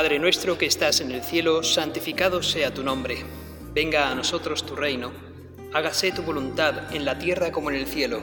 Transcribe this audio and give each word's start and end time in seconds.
Padre 0.00 0.18
nuestro 0.18 0.56
que 0.56 0.64
estás 0.64 1.02
en 1.02 1.10
el 1.10 1.22
cielo, 1.22 1.62
santificado 1.62 2.42
sea 2.42 2.72
tu 2.72 2.82
nombre. 2.82 3.22
Venga 3.74 4.10
a 4.10 4.14
nosotros 4.14 4.64
tu 4.64 4.74
reino. 4.74 5.12
Hágase 5.74 6.10
tu 6.10 6.22
voluntad 6.22 6.94
en 6.94 7.04
la 7.04 7.18
tierra 7.18 7.52
como 7.52 7.70
en 7.70 7.76
el 7.76 7.86
cielo. 7.86 8.22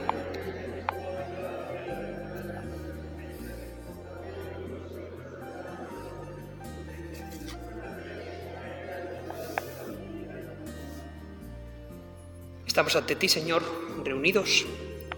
Estamos 12.66 12.96
ante 12.96 13.14
ti, 13.14 13.28
Señor, 13.28 13.62
reunidos 14.02 14.66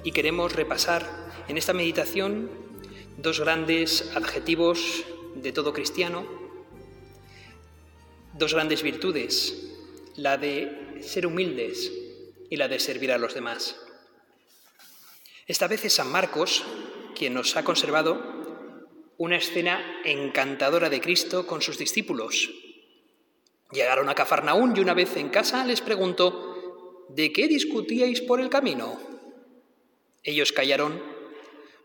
y 0.04 0.12
queremos 0.12 0.54
repasar 0.54 1.08
en 1.48 1.56
esta 1.56 1.72
meditación 1.72 2.50
dos 3.16 3.40
grandes 3.40 4.12
adjetivos 4.14 5.06
de 5.34 5.52
todo 5.52 5.72
cristiano, 5.72 6.39
dos 8.40 8.54
grandes 8.54 8.82
virtudes, 8.82 9.54
la 10.16 10.38
de 10.38 11.02
ser 11.02 11.26
humildes 11.26 11.92
y 12.48 12.56
la 12.56 12.68
de 12.68 12.80
servir 12.80 13.12
a 13.12 13.18
los 13.18 13.34
demás. 13.34 13.76
Esta 15.46 15.68
vez 15.68 15.84
es 15.84 15.92
San 15.92 16.10
Marcos 16.10 16.64
quien 17.14 17.34
nos 17.34 17.54
ha 17.58 17.64
conservado 17.64 18.86
una 19.18 19.36
escena 19.36 20.00
encantadora 20.06 20.88
de 20.88 21.02
Cristo 21.02 21.46
con 21.46 21.60
sus 21.60 21.76
discípulos. 21.76 22.50
Llegaron 23.72 24.08
a 24.08 24.14
Cafarnaún 24.14 24.74
y 24.74 24.80
una 24.80 24.94
vez 24.94 25.18
en 25.18 25.28
casa 25.28 25.62
les 25.66 25.82
preguntó, 25.82 27.06
¿de 27.10 27.32
qué 27.34 27.46
discutíais 27.46 28.22
por 28.22 28.40
el 28.40 28.48
camino? 28.48 28.98
Ellos 30.22 30.52
callaron, 30.52 31.02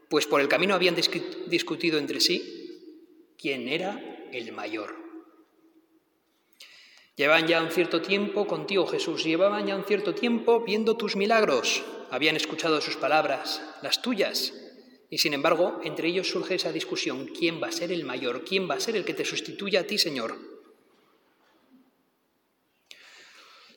pues 0.10 0.26
por 0.26 0.40
el 0.40 0.48
camino 0.48 0.74
habían 0.74 0.96
discutido 0.96 1.98
entre 1.98 2.22
sí 2.22 3.36
quién 3.38 3.68
era 3.68 4.30
el 4.32 4.54
mayor. 4.54 5.05
Llevaban 7.16 7.48
ya 7.48 7.62
un 7.62 7.72
cierto 7.72 8.02
tiempo 8.02 8.46
contigo, 8.46 8.86
Jesús, 8.88 9.24
llevaban 9.24 9.68
ya 9.68 9.76
un 9.76 9.86
cierto 9.86 10.14
tiempo 10.14 10.62
viendo 10.62 10.98
tus 10.98 11.16
milagros, 11.16 11.84
habían 12.12 12.36
escuchado 12.36 12.82
sus 12.82 12.98
palabras, 12.98 13.62
las 13.82 14.02
tuyas, 14.02 14.54
y 15.10 15.20
sin 15.20 15.34
embargo, 15.34 15.80
entre 15.84 16.10
ellos 16.10 16.30
surge 16.30 16.56
esa 16.56 16.72
discusión, 16.72 17.28
¿quién 17.28 17.62
va 17.62 17.68
a 17.68 17.72
ser 17.72 17.92
el 17.92 18.04
mayor? 18.04 18.44
¿Quién 18.44 18.70
va 18.70 18.76
a 18.76 18.80
ser 18.80 18.96
el 18.96 19.06
que 19.06 19.14
te 19.14 19.24
sustituya 19.24 19.82
a 19.82 19.84
ti, 19.84 19.98
Señor? 19.98 20.36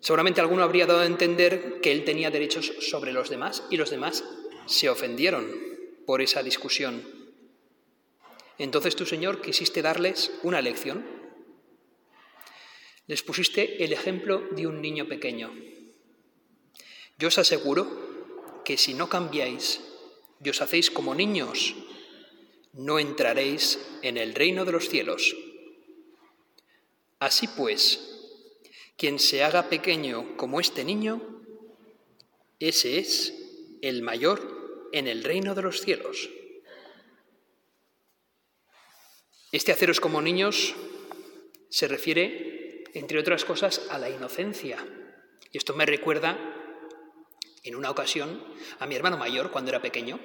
Seguramente 0.00 0.40
alguno 0.40 0.62
habría 0.62 0.86
dado 0.86 1.00
a 1.00 1.06
entender 1.06 1.80
que 1.80 1.92
él 1.92 2.04
tenía 2.04 2.30
derechos 2.30 2.72
sobre 2.80 3.12
los 3.12 3.28
demás 3.30 3.64
y 3.70 3.76
los 3.76 3.90
demás 3.90 4.24
se 4.66 4.88
ofendieron 4.88 5.48
por 6.06 6.22
esa 6.22 6.42
discusión. 6.42 7.02
Entonces 8.58 8.96
tú, 8.96 9.06
Señor, 9.06 9.40
quisiste 9.40 9.82
darles 9.82 10.32
una 10.42 10.62
lección. 10.62 11.04
Les 13.08 13.22
pusiste 13.22 13.82
el 13.82 13.92
ejemplo 13.92 14.46
de 14.52 14.66
un 14.66 14.82
niño 14.82 15.08
pequeño. 15.08 15.52
Yo 17.18 17.28
os 17.28 17.38
aseguro 17.38 18.62
que 18.64 18.76
si 18.76 18.92
no 18.94 19.08
cambiáis 19.08 19.80
y 20.44 20.50
os 20.50 20.60
hacéis 20.60 20.90
como 20.90 21.14
niños, 21.14 21.74
no 22.74 22.98
entraréis 22.98 23.80
en 24.02 24.18
el 24.18 24.34
reino 24.34 24.64
de 24.64 24.72
los 24.72 24.88
cielos. 24.88 25.34
Así 27.18 27.48
pues, 27.48 27.98
quien 28.98 29.18
se 29.18 29.42
haga 29.42 29.70
pequeño 29.70 30.36
como 30.36 30.60
este 30.60 30.84
niño, 30.84 31.42
ese 32.60 32.98
es 32.98 33.32
el 33.80 34.02
mayor 34.02 34.90
en 34.92 35.08
el 35.08 35.24
reino 35.24 35.54
de 35.54 35.62
los 35.62 35.80
cielos. 35.80 36.28
Este 39.50 39.72
haceros 39.72 39.98
como 39.98 40.20
niños 40.20 40.74
se 41.70 41.88
refiere, 41.88 42.57
entre 42.94 43.18
otras 43.18 43.44
cosas, 43.44 43.86
a 43.90 43.98
la 43.98 44.10
inocencia. 44.10 44.78
Y 45.52 45.58
esto 45.58 45.74
me 45.74 45.86
recuerda, 45.86 46.38
en 47.62 47.74
una 47.76 47.90
ocasión, 47.90 48.42
a 48.78 48.86
mi 48.86 48.94
hermano 48.94 49.16
mayor 49.16 49.50
cuando 49.50 49.70
era 49.70 49.82
pequeño. 49.82 50.20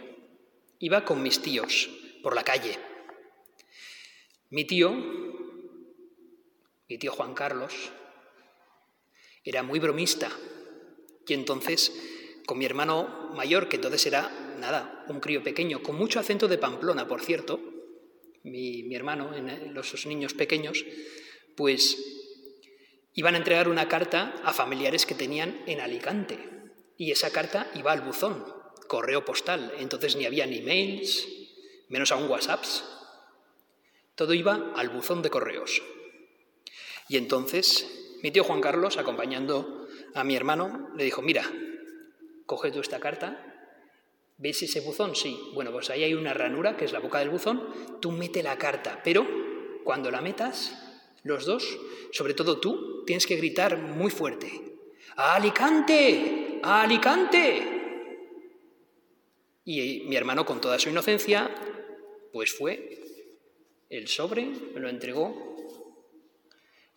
Iba 0.80 1.06
con 1.06 1.22
mis 1.22 1.42
tíos 1.42 1.90
por 2.22 2.36
la 2.36 2.44
calle. 2.44 2.78
Mi 4.50 4.66
tío, 4.66 4.92
mi 6.90 6.98
tío 6.98 7.12
Juan 7.12 7.34
Carlos, 7.34 7.92
era 9.44 9.64
muy 9.64 9.80
bromista. 9.80 10.30
Y 11.28 11.34
entonces, 11.34 11.92
con 12.46 12.58
mi 12.58 12.66
hermano 12.66 13.32
mayor, 13.36 13.70
que 13.70 13.78
entonces 13.78 14.06
era, 14.06 14.56
nada, 14.60 15.06
un 15.08 15.20
crío 15.20 15.44
pequeño, 15.44 15.82
con 15.82 15.96
mucho 15.96 16.20
acento 16.20 16.48
de 16.48 16.58
Pamplona, 16.58 17.08
por 17.08 17.22
cierto, 17.22 17.60
mi, 18.44 18.94
hermano, 18.94 19.34
en 19.36 19.74
los 19.74 20.06
niños 20.06 20.34
pequeños, 20.34 20.86
pues 21.56 22.23
iban 23.14 23.36
a 23.36 23.38
entregar 23.38 23.68
una 23.68 23.88
carta 23.88 24.34
a 24.44 24.54
familiares 24.54 25.06
que 25.06 25.16
tenían 25.16 25.62
en 25.68 25.82
Alicante. 25.82 26.40
Y 26.98 27.12
esa 27.12 27.32
carta 27.32 27.70
iba 27.76 27.92
al 27.92 28.02
buzón, 28.02 28.46
correo 28.88 29.26
postal. 29.26 29.74
Entonces 29.80 30.16
ni 30.16 30.26
había 30.26 30.46
ni 30.46 30.62
mails, 30.62 31.28
menos 31.90 32.12
aún 32.12 32.30
WhatsApps. 32.30 32.84
Todo 34.16 34.34
iba 34.34 34.74
al 34.76 34.90
buzón 34.90 35.22
de 35.22 35.30
correos. 35.30 35.82
Y 37.10 37.18
entonces 37.18 38.04
mi 38.24 38.32
tío 38.32 38.46
Juan 38.46 38.62
Carlos, 38.62 38.98
acompañando 38.98 39.86
a 40.16 40.24
mi 40.24 40.36
hermano, 40.36 40.90
le 40.96 41.04
dijo, 41.04 41.22
mira, 41.22 41.44
coge 42.46 42.72
tú 42.72 42.80
esta 42.80 43.02
carta, 43.02 43.74
¿ves 44.38 44.64
ese 44.64 44.80
buzón? 44.80 45.14
Sí. 45.14 45.38
Bueno, 45.54 45.74
pues 45.74 45.90
ahí 45.90 46.06
hay 46.06 46.14
una 46.14 46.34
ranura, 46.34 46.78
que 46.78 46.86
es 46.86 46.94
la 46.94 47.00
boca 47.00 47.20
del 47.20 47.30
buzón, 47.30 48.00
tú 48.00 48.12
mete 48.12 48.42
la 48.42 48.58
carta, 48.58 49.02
pero 49.04 49.28
cuando 49.84 50.10
la 50.10 50.22
metas, 50.22 50.83
los 51.24 51.46
dos, 51.46 51.80
sobre 52.12 52.34
todo 52.34 52.60
tú, 52.60 53.04
tienes 53.06 53.26
que 53.26 53.38
gritar 53.38 53.78
muy 53.78 54.12
fuerte, 54.12 54.74
¡A 55.16 55.36
Alicante! 55.36 56.60
¡A 56.64 56.84
Alicante! 56.84 57.74
Y 59.66 60.02
mi 60.08 60.16
hermano, 60.16 60.46
con 60.46 60.60
toda 60.60 60.80
su 60.80 60.90
inocencia, 60.90 61.50
pues 62.32 62.52
fue 62.52 63.00
el 63.90 64.08
sobre, 64.08 64.46
me 64.46 64.80
lo 64.80 64.90
entregó 64.90 65.56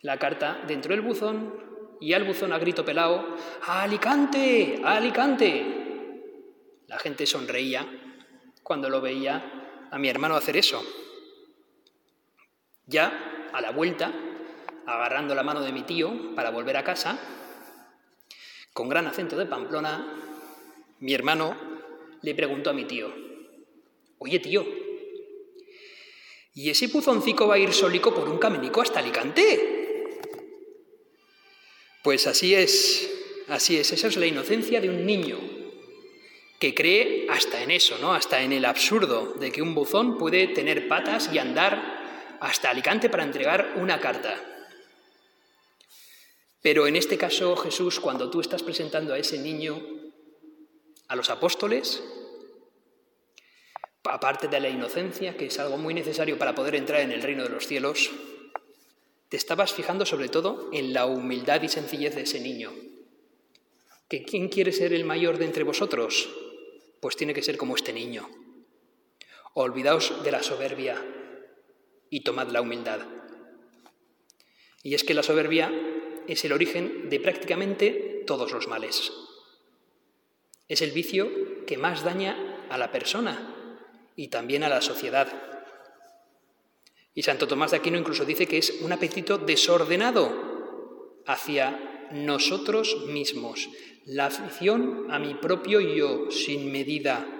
la 0.01 0.17
carta 0.17 0.63
dentro 0.67 0.91
del 0.91 1.01
buzón 1.01 1.67
y 1.99 2.13
al 2.13 2.23
buzón 2.23 2.53
a 2.53 2.59
grito 2.59 2.83
pelado, 2.83 3.35
¡A 3.63 3.83
Alicante! 3.83 4.81
¡A 4.83 4.97
Alicante! 4.97 5.65
La 6.87 6.97
gente 6.99 7.25
sonreía 7.25 7.85
cuando 8.63 8.89
lo 8.89 9.01
veía 9.01 9.87
a 9.91 9.97
mi 9.97 10.09
hermano 10.09 10.35
hacer 10.35 10.57
eso. 10.57 10.83
Ya 12.85 13.26
a 13.57 13.61
la 13.61 13.71
vuelta, 13.71 14.13
agarrando 14.85 15.33
la 15.33 15.41
mano 15.41 15.61
de 15.61 15.71
mi 15.71 15.81
tío 15.81 16.35
para 16.35 16.51
volver 16.51 16.77
a 16.77 16.83
casa, 16.83 17.19
con 18.71 18.87
gran 18.87 19.07
acento 19.07 19.35
de 19.35 19.47
Pamplona, 19.47 20.13
mi 20.99 21.13
hermano 21.15 21.57
le 22.21 22.35
preguntó 22.35 22.69
a 22.69 22.73
mi 22.73 22.85
tío, 22.85 23.11
Oye 24.19 24.39
tío, 24.39 24.63
¿y 26.53 26.69
ese 26.69 26.85
buzoncico 26.87 27.47
va 27.47 27.55
a 27.55 27.59
ir 27.59 27.73
solico 27.73 28.13
por 28.13 28.29
un 28.29 28.37
caminico 28.37 28.81
hasta 28.81 28.99
Alicante? 28.99 30.19
Pues 32.03 32.27
así 32.27 32.53
es, 32.53 33.11
así 33.47 33.77
es, 33.77 33.91
esa 33.91 34.07
es 34.07 34.17
la 34.17 34.27
inocencia 34.27 34.79
de 34.81 34.89
un 34.89 35.03
niño 35.03 35.39
que 36.59 36.75
cree 36.75 37.25
hasta 37.29 37.63
en 37.63 37.71
eso, 37.71 37.97
¿no? 37.99 38.13
Hasta 38.13 38.41
en 38.41 38.53
el 38.53 38.65
absurdo 38.65 39.33
de 39.33 39.51
que 39.51 39.63
un 39.63 39.73
buzón 39.73 40.19
puede 40.19 40.47
tener 40.47 40.87
patas 40.87 41.31
y 41.33 41.39
andar 41.39 41.96
hasta 42.39 42.69
Alicante 42.69 43.09
para 43.09 43.23
entregar 43.23 43.73
una 43.77 43.99
carta. 43.99 44.35
Pero 46.61 46.87
en 46.87 46.95
este 46.95 47.17
caso, 47.17 47.55
Jesús, 47.55 47.99
cuando 47.99 48.29
tú 48.29 48.41
estás 48.41 48.63
presentando 48.63 49.13
a 49.13 49.17
ese 49.17 49.37
niño 49.37 49.81
a 51.07 51.15
los 51.15 51.29
apóstoles, 51.29 52.03
aparte 54.03 54.47
de 54.47 54.59
la 54.59 54.69
inocencia, 54.69 55.37
que 55.37 55.45
es 55.45 55.59
algo 55.59 55.77
muy 55.77 55.93
necesario 55.93 56.37
para 56.37 56.55
poder 56.55 56.75
entrar 56.75 57.01
en 57.01 57.11
el 57.11 57.21
reino 57.21 57.43
de 57.43 57.49
los 57.49 57.67
cielos, 57.67 58.09
te 59.29 59.37
estabas 59.37 59.73
fijando 59.73 60.05
sobre 60.05 60.29
todo 60.29 60.69
en 60.73 60.93
la 60.93 61.05
humildad 61.05 61.61
y 61.61 61.69
sencillez 61.69 62.15
de 62.15 62.23
ese 62.23 62.39
niño. 62.39 62.73
¿Que 64.09 64.23
quién 64.23 64.47
quiere 64.47 64.71
ser 64.71 64.93
el 64.93 65.03
mayor 65.03 65.37
de 65.37 65.45
entre 65.45 65.63
vosotros? 65.63 66.29
Pues 67.01 67.17
tiene 67.17 67.33
que 67.33 67.43
ser 67.43 67.57
como 67.57 67.75
este 67.75 67.91
niño. 67.91 68.29
Olvidaos 69.53 70.23
de 70.23 70.31
la 70.31 70.43
soberbia 70.43 71.03
y 72.09 72.21
tomad 72.21 72.49
la 72.49 72.61
humildad. 72.61 73.01
Y 74.83 74.93
es 74.93 75.03
que 75.03 75.13
la 75.13 75.23
soberbia 75.23 75.71
es 76.27 76.43
el 76.45 76.53
origen 76.53 77.09
de 77.09 77.19
prácticamente 77.19 78.23
todos 78.25 78.51
los 78.51 78.67
males. 78.67 79.11
Es 80.67 80.81
el 80.81 80.91
vicio 80.91 81.65
que 81.65 81.77
más 81.77 82.03
daña 82.03 82.65
a 82.69 82.77
la 82.77 82.91
persona 82.91 83.55
y 84.15 84.27
también 84.27 84.63
a 84.63 84.69
la 84.69 84.81
sociedad. 84.81 85.27
Y 87.13 87.23
Santo 87.23 87.47
Tomás 87.47 87.71
de 87.71 87.77
Aquino 87.77 87.97
incluso 87.97 88.25
dice 88.25 88.47
que 88.47 88.57
es 88.57 88.81
un 88.81 88.91
apetito 88.91 89.37
desordenado 89.37 91.23
hacia 91.25 92.09
nosotros 92.11 93.05
mismos, 93.07 93.69
la 94.05 94.27
afición 94.27 95.07
a 95.09 95.19
mi 95.19 95.33
propio 95.35 95.81
yo 95.81 96.31
sin 96.31 96.71
medida. 96.71 97.36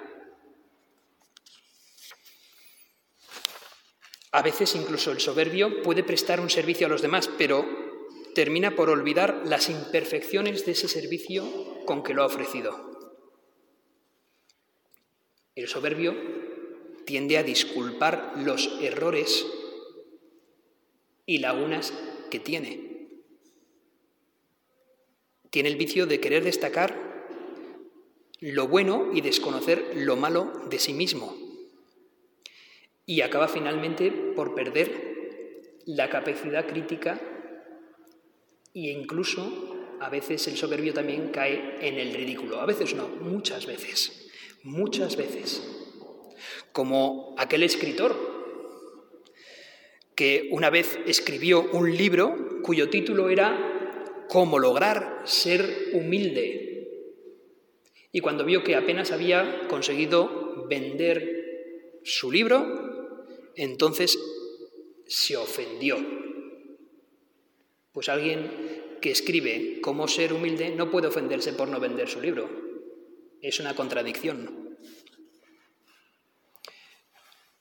A 4.31 4.41
veces 4.41 4.75
incluso 4.75 5.11
el 5.11 5.19
soberbio 5.19 5.81
puede 5.81 6.03
prestar 6.03 6.39
un 6.39 6.49
servicio 6.49 6.87
a 6.87 6.89
los 6.89 7.01
demás, 7.01 7.29
pero 7.37 7.65
termina 8.35 8.75
por 8.75 8.89
olvidar 8.89 9.43
las 9.45 9.69
imperfecciones 9.69 10.65
de 10.65 10.73
ese 10.73 10.87
servicio 10.87 11.45
con 11.85 12.03
que 12.03 12.13
lo 12.13 12.23
ha 12.23 12.27
ofrecido. 12.27 12.87
El 15.55 15.67
soberbio 15.67 16.15
tiende 17.05 17.37
a 17.37 17.43
disculpar 17.43 18.33
los 18.37 18.69
errores 18.81 19.47
y 21.25 21.39
lagunas 21.39 21.93
que 22.29 22.39
tiene. 22.39 23.07
Tiene 25.49 25.69
el 25.69 25.77
vicio 25.77 26.05
de 26.05 26.19
querer 26.19 26.43
destacar 26.43 27.07
lo 28.39 28.67
bueno 28.67 29.09
y 29.13 29.21
desconocer 29.21 29.93
lo 29.95 30.15
malo 30.15 30.51
de 30.69 30.77
sí 30.77 30.93
mismo. 30.93 31.46
Y 33.07 33.21
acaba 33.21 33.47
finalmente 33.47 34.11
por 34.11 34.53
perder 34.53 35.81
la 35.85 36.09
capacidad 36.09 36.67
crítica 36.67 37.19
e 38.75 38.91
incluso 38.91 39.75
a 39.99 40.09
veces 40.09 40.47
el 40.47 40.57
soberbio 40.57 40.93
también 40.93 41.29
cae 41.29 41.77
en 41.81 41.95
el 41.95 42.13
ridículo. 42.13 42.61
A 42.61 42.67
veces 42.67 42.93
no, 42.93 43.07
muchas 43.07 43.65
veces, 43.65 44.29
muchas 44.61 45.17
veces. 45.17 45.63
Como 46.71 47.33
aquel 47.39 47.63
escritor 47.63 48.15
que 50.15 50.49
una 50.51 50.69
vez 50.69 50.99
escribió 51.07 51.67
un 51.71 51.97
libro 51.97 52.61
cuyo 52.61 52.91
título 52.91 53.29
era 53.29 53.73
Cómo 54.29 54.59
lograr 54.59 55.21
ser 55.23 55.91
humilde 55.93 56.67
y 58.11 58.19
cuando 58.19 58.45
vio 58.45 58.63
que 58.63 58.75
apenas 58.75 59.11
había 59.11 59.67
conseguido 59.67 60.65
vender 60.67 61.99
su 62.03 62.31
libro, 62.31 62.86
entonces 63.57 64.17
se 65.07 65.35
ofendió. 65.35 65.97
Pues 67.91 68.09
alguien 68.09 68.97
que 69.01 69.11
escribe 69.11 69.79
cómo 69.81 70.07
ser 70.07 70.33
humilde 70.33 70.69
no 70.69 70.89
puede 70.91 71.07
ofenderse 71.07 71.53
por 71.53 71.67
no 71.67 71.79
vender 71.79 72.07
su 72.07 72.21
libro. 72.21 72.49
Es 73.41 73.59
una 73.59 73.75
contradicción. 73.75 74.77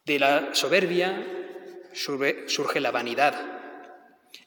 De 0.04 0.18
la 0.18 0.54
soberbia 0.54 1.26
surge 1.92 2.80
la 2.80 2.90
vanidad, 2.90 3.56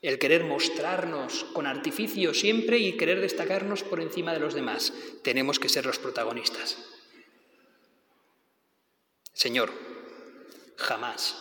el 0.02 0.20
querer 0.20 0.46
mostrarnos 0.46 1.46
con 1.46 1.68
artificio 1.68 2.34
siempre 2.34 2.78
y 2.78 2.96
querer 2.96 3.20
destacarnos 3.20 3.84
por 3.84 4.00
encima 4.00 4.34
de 4.34 4.40
los 4.40 4.54
demás. 4.54 4.94
Tenemos 5.24 5.60
que 5.60 5.70
ser 5.70 5.86
los 5.86 6.00
protagonistas. 6.00 6.78
Señor, 9.34 9.72
jamás 10.80 11.36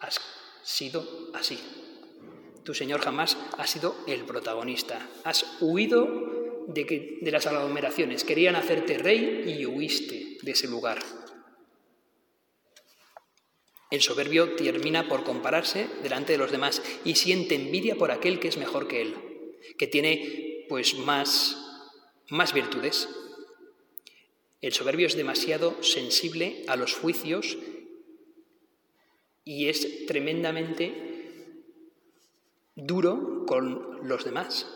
has 0.00 0.20
sido 0.62 1.30
así. 1.34 1.58
Tu 2.64 2.72
Señor 2.72 3.00
jamás 3.00 3.36
ha 3.58 3.66
sido 3.66 3.94
el 4.06 4.24
protagonista. 4.24 5.06
Has 5.24 5.44
huido 5.60 6.64
de, 6.68 6.86
que, 6.86 7.18
de 7.20 7.30
las 7.30 7.46
aglomeraciones. 7.46 8.24
Querían 8.24 8.56
hacerte 8.56 8.96
rey 8.96 9.44
y 9.46 9.66
huiste 9.66 10.38
de 10.40 10.50
ese 10.52 10.68
lugar. 10.68 10.98
El 13.90 14.00
soberbio 14.00 14.56
termina 14.56 15.08
por 15.08 15.24
compararse 15.24 15.88
delante 16.02 16.32
de 16.32 16.38
los 16.38 16.50
demás 16.50 16.82
y 17.04 17.14
siente 17.16 17.54
envidia 17.54 17.96
por 17.96 18.10
aquel 18.10 18.40
que 18.40 18.48
es 18.48 18.56
mejor 18.56 18.88
que 18.88 19.02
él, 19.02 19.14
que 19.78 19.86
tiene 19.86 20.64
pues 20.68 20.98
más, 20.98 21.56
más 22.28 22.54
virtudes. 22.54 23.08
El 24.62 24.72
soberbio 24.72 25.06
es 25.06 25.14
demasiado 25.14 25.80
sensible 25.82 26.64
a 26.66 26.76
los 26.76 26.94
juicios 26.94 27.58
y 29.44 29.68
es 29.68 30.06
tremendamente 30.06 31.14
duro 32.74 33.44
con 33.46 34.08
los 34.08 34.24
demás. 34.24 34.66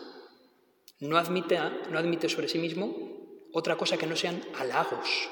No 0.99 1.17
admite, 1.17 1.57
no 1.89 1.97
admite 1.97 2.29
sobre 2.29 2.49
sí 2.49 2.59
mismo 2.59 3.09
otra 3.51 3.77
cosa 3.77 3.97
que 3.97 4.05
no 4.05 4.15
sean 4.15 4.41
halagos, 4.55 5.29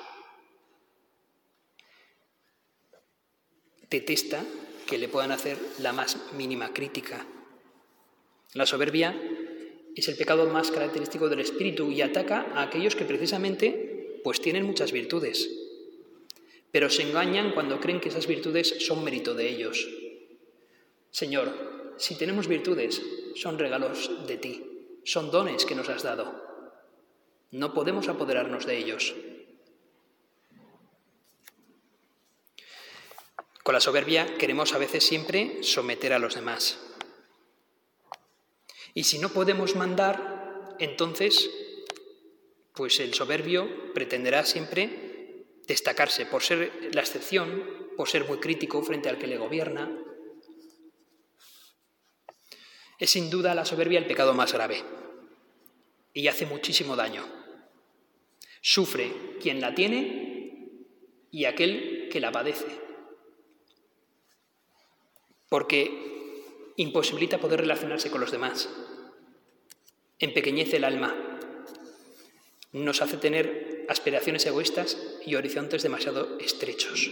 detesta 3.89 4.43
que 4.85 4.97
le 4.97 5.07
puedan 5.07 5.31
hacer 5.31 5.57
la 5.79 5.93
más 5.93 6.17
mínima 6.33 6.73
crítica. 6.73 7.25
La 8.53 8.65
soberbia 8.65 9.15
es 9.95 10.07
el 10.07 10.15
pecado 10.15 10.47
más 10.49 10.71
característico 10.71 11.29
del 11.29 11.41
espíritu 11.41 11.91
y 11.91 12.01
ataca 12.01 12.47
a 12.53 12.63
aquellos 12.63 12.95
que 12.95 13.05
precisamente 13.05 14.21
pues 14.23 14.41
tienen 14.41 14.65
muchas 14.65 14.91
virtudes, 14.91 15.49
pero 16.71 16.89
se 16.89 17.03
engañan 17.03 17.51
cuando 17.51 17.79
creen 17.79 17.99
que 17.99 18.09
esas 18.09 18.27
virtudes 18.27 18.85
son 18.85 19.03
mérito 19.03 19.33
de 19.33 19.49
ellos. 19.49 19.87
Señor, 21.11 21.95
si 21.97 22.15
tenemos 22.15 22.47
virtudes, 22.47 23.01
son 23.35 23.57
regalos 23.57 24.27
de 24.27 24.37
ti, 24.37 24.99
son 25.03 25.31
dones 25.31 25.65
que 25.65 25.75
nos 25.75 25.89
has 25.89 26.03
dado. 26.03 26.45
No 27.51 27.73
podemos 27.73 28.07
apoderarnos 28.07 28.65
de 28.65 28.77
ellos. 28.77 29.15
Con 33.63 33.73
la 33.73 33.81
soberbia 33.81 34.37
queremos 34.37 34.73
a 34.73 34.77
veces 34.77 35.03
siempre 35.03 35.63
someter 35.63 36.13
a 36.13 36.19
los 36.19 36.35
demás. 36.35 36.79
Y 38.93 39.03
si 39.03 39.19
no 39.19 39.29
podemos 39.29 39.75
mandar, 39.75 40.75
entonces, 40.79 41.49
pues 42.73 42.99
el 42.99 43.13
soberbio 43.13 43.93
pretenderá 43.93 44.45
siempre 44.45 45.06
destacarse 45.67 46.25
por 46.25 46.41
ser 46.41 46.89
la 46.93 47.01
excepción, 47.01 47.89
por 47.95 48.09
ser 48.09 48.25
muy 48.25 48.39
crítico 48.39 48.81
frente 48.81 49.09
al 49.09 49.17
que 49.17 49.27
le 49.27 49.37
gobierna. 49.37 49.91
Es 52.99 53.11
sin 53.11 53.29
duda 53.29 53.53
la 53.53 53.65
soberbia 53.65 53.99
el 53.99 54.07
pecado 54.07 54.33
más 54.33 54.53
grave 54.53 54.83
y 56.13 56.27
hace 56.27 56.45
muchísimo 56.45 56.95
daño. 56.95 57.25
Sufre 58.61 59.37
quien 59.41 59.61
la 59.61 59.75
tiene 59.75 60.85
y 61.29 61.45
aquel 61.45 62.09
que 62.11 62.19
la 62.19 62.31
padece 62.31 62.87
porque 65.49 66.73
imposibilita 66.75 67.39
poder 67.39 67.61
relacionarse 67.61 68.11
con 68.11 68.21
los 68.21 68.31
demás, 68.31 68.69
empequeñece 70.19 70.77
el 70.77 70.83
alma, 70.83 71.15
nos 72.73 73.01
hace 73.01 73.17
tener 73.17 73.76
aspiraciones 73.87 74.45
egoístas 74.45 74.97
y 75.25 75.35
horizontes 75.35 75.83
demasiado 75.83 76.37
estrechos. 76.39 77.09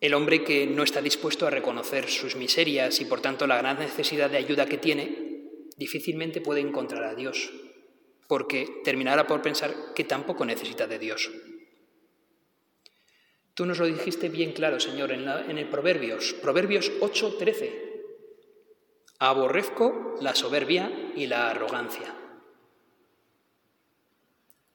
El 0.00 0.14
hombre 0.14 0.44
que 0.44 0.66
no 0.66 0.82
está 0.82 1.00
dispuesto 1.00 1.46
a 1.46 1.50
reconocer 1.50 2.08
sus 2.08 2.36
miserias 2.36 3.00
y 3.00 3.06
por 3.06 3.20
tanto 3.20 3.46
la 3.46 3.56
gran 3.56 3.78
necesidad 3.78 4.30
de 4.30 4.36
ayuda 4.36 4.66
que 4.66 4.78
tiene, 4.78 5.26
difícilmente 5.76 6.40
puede 6.40 6.60
encontrar 6.60 7.04
a 7.04 7.14
Dios, 7.14 7.50
porque 8.28 8.68
terminará 8.84 9.26
por 9.26 9.42
pensar 9.42 9.74
que 9.94 10.04
tampoco 10.04 10.44
necesita 10.44 10.86
de 10.86 10.98
Dios. 10.98 11.30
Tú 13.54 13.64
nos 13.64 13.78
lo 13.78 13.86
dijiste 13.86 14.28
bien 14.28 14.52
claro, 14.52 14.78
Señor, 14.78 15.12
en, 15.12 15.58
el 15.58 15.68
Proverbios, 15.70 16.34
Proverbios 16.34 16.92
8, 17.00 17.36
13. 17.38 17.95
Aborrezco 19.18 20.16
la 20.20 20.34
soberbia 20.34 20.90
y 21.16 21.26
la 21.26 21.50
arrogancia. 21.50 22.14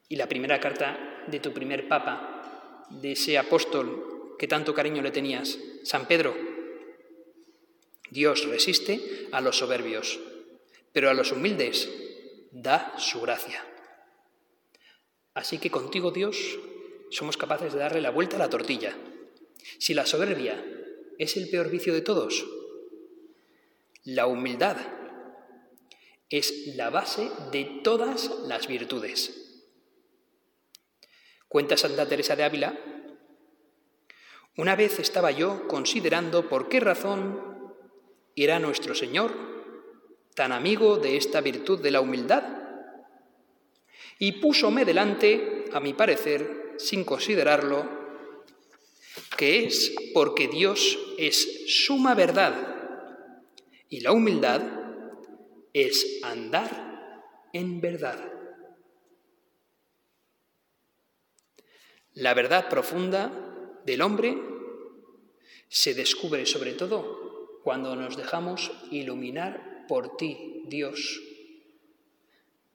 Y 0.10 0.16
la 0.16 0.28
primera 0.28 0.60
carta 0.60 1.26
de 1.28 1.40
tu 1.40 1.54
primer 1.54 1.88
papa, 1.88 2.88
de 2.90 3.12
ese 3.12 3.38
apóstol 3.38 4.36
que 4.40 4.48
tanto 4.48 4.74
cariño 4.74 5.02
le 5.02 5.12
tenías, 5.12 5.60
San 5.84 6.08
Pedro. 6.08 6.36
Dios 8.10 8.48
resiste 8.48 9.28
a 9.32 9.40
los 9.42 9.58
soberbios, 9.58 10.20
pero 10.92 11.10
a 11.10 11.14
los 11.14 11.32
humildes 11.32 11.90
da 12.52 12.94
su 12.98 13.22
gracia. 13.22 13.64
Así 15.34 15.60
que 15.60 15.70
contigo, 15.70 16.12
Dios, 16.12 16.60
somos 17.12 17.38
capaces 17.38 17.74
de 17.74 17.80
darle 17.80 18.02
la 18.02 18.10
vuelta 18.10 18.36
a 18.38 18.40
la 18.40 18.50
tortilla. 18.50 18.96
Si 19.78 19.94
la 19.94 20.06
soberbia 20.06 20.66
es 21.18 21.38
el 21.38 21.50
peor 21.50 21.70
vicio 21.70 21.94
de 21.94 22.02
todos, 22.02 22.46
la 24.04 24.26
humildad 24.26 24.78
es 26.30 26.76
la 26.76 26.90
base 26.90 27.30
de 27.52 27.82
todas 27.84 28.32
las 28.48 28.68
virtudes. 28.68 29.64
Cuenta 31.48 31.78
Santa 31.78 32.08
Teresa 32.08 32.36
de 32.36 32.44
Ávila, 32.44 32.80
una 34.58 34.76
vez 34.76 35.00
estaba 35.00 35.32
yo 35.32 35.68
considerando 35.68 36.48
por 36.48 36.70
qué 36.70 36.80
razón 36.80 37.76
era 38.36 38.60
nuestro 38.60 38.96
Señor 38.96 39.34
tan 40.34 40.52
amigo 40.52 40.98
de 40.98 41.18
esta 41.18 41.42
virtud 41.42 41.82
de 41.82 41.92
la 41.92 42.02
humildad 42.02 42.44
y 44.18 44.34
púsome 44.34 44.86
delante, 44.86 45.66
a 45.74 45.80
mi 45.80 45.94
parecer, 45.94 46.76
sin 46.78 47.04
considerarlo, 47.04 47.90
que 49.38 49.66
es 49.66 49.94
porque 50.14 50.48
Dios 50.48 50.98
es 51.18 51.66
suma 51.68 52.14
verdad 52.16 52.81
y 53.92 54.00
la 54.00 54.14
humildad 54.14 54.62
es 55.74 56.22
andar 56.24 57.22
en 57.52 57.82
verdad. 57.82 58.32
La 62.14 62.34
verdad 62.34 62.70
profunda 62.70 63.82
del 63.86 64.02
hombre 64.02 64.38
se 65.68 65.94
descubre 65.94 66.46
sobre 66.46 66.72
todo 66.72 67.60
cuando 67.64 67.98
nos 67.98 68.16
dejamos 68.16 68.72
iluminar 68.92 69.86
por 69.90 70.16
ti, 70.16 70.64
Dios, 70.68 71.22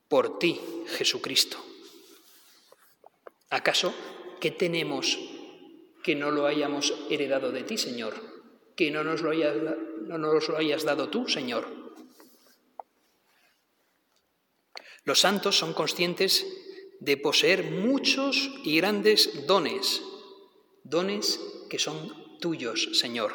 por 0.07 0.37
ti, 0.37 0.61
Jesucristo. 0.85 1.57
¿Acaso 3.49 3.91
qué 4.39 4.51
tenemos 4.51 5.17
que 6.03 6.13
no 6.15 6.29
lo 6.29 6.45
hayamos 6.45 6.93
heredado 7.09 7.51
de 7.51 7.63
ti, 7.63 7.79
Señor? 7.79 8.36
Que 8.77 8.89
no 8.91 9.03
nos 9.03 9.21
lo 9.21 9.31
hayas, 9.31 9.55
no 10.07 10.17
nos 10.17 10.47
lo 10.47 10.57
hayas 10.57 10.85
dado 10.85 11.09
tú, 11.09 11.27
Señor. 11.27 11.67
Los 15.03 15.19
santos 15.19 15.57
son 15.57 15.73
conscientes 15.73 16.45
de 16.99 17.17
poseer 17.17 17.63
muchos 17.63 18.51
y 18.63 18.77
grandes 18.77 19.47
dones, 19.47 20.01
dones 20.83 21.39
que 21.69 21.79
son 21.79 22.39
tuyos, 22.39 22.89
Señor. 22.93 23.33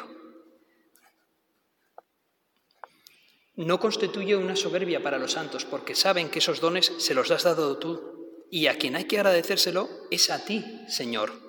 No 3.55 3.79
constituye 3.79 4.35
una 4.35 4.55
soberbia 4.55 5.03
para 5.03 5.19
los 5.19 5.33
santos, 5.33 5.65
porque 5.65 5.93
saben 5.93 6.29
que 6.29 6.39
esos 6.39 6.59
dones 6.59 6.91
se 6.97 7.13
los 7.13 7.29
has 7.31 7.43
dado 7.43 7.77
tú, 7.77 8.47
y 8.49 8.67
a 8.67 8.77
quien 8.77 8.95
hay 8.95 9.05
que 9.05 9.17
agradecérselo 9.17 9.89
es 10.09 10.29
a 10.29 10.43
ti, 10.43 10.63
Señor. 10.87 11.42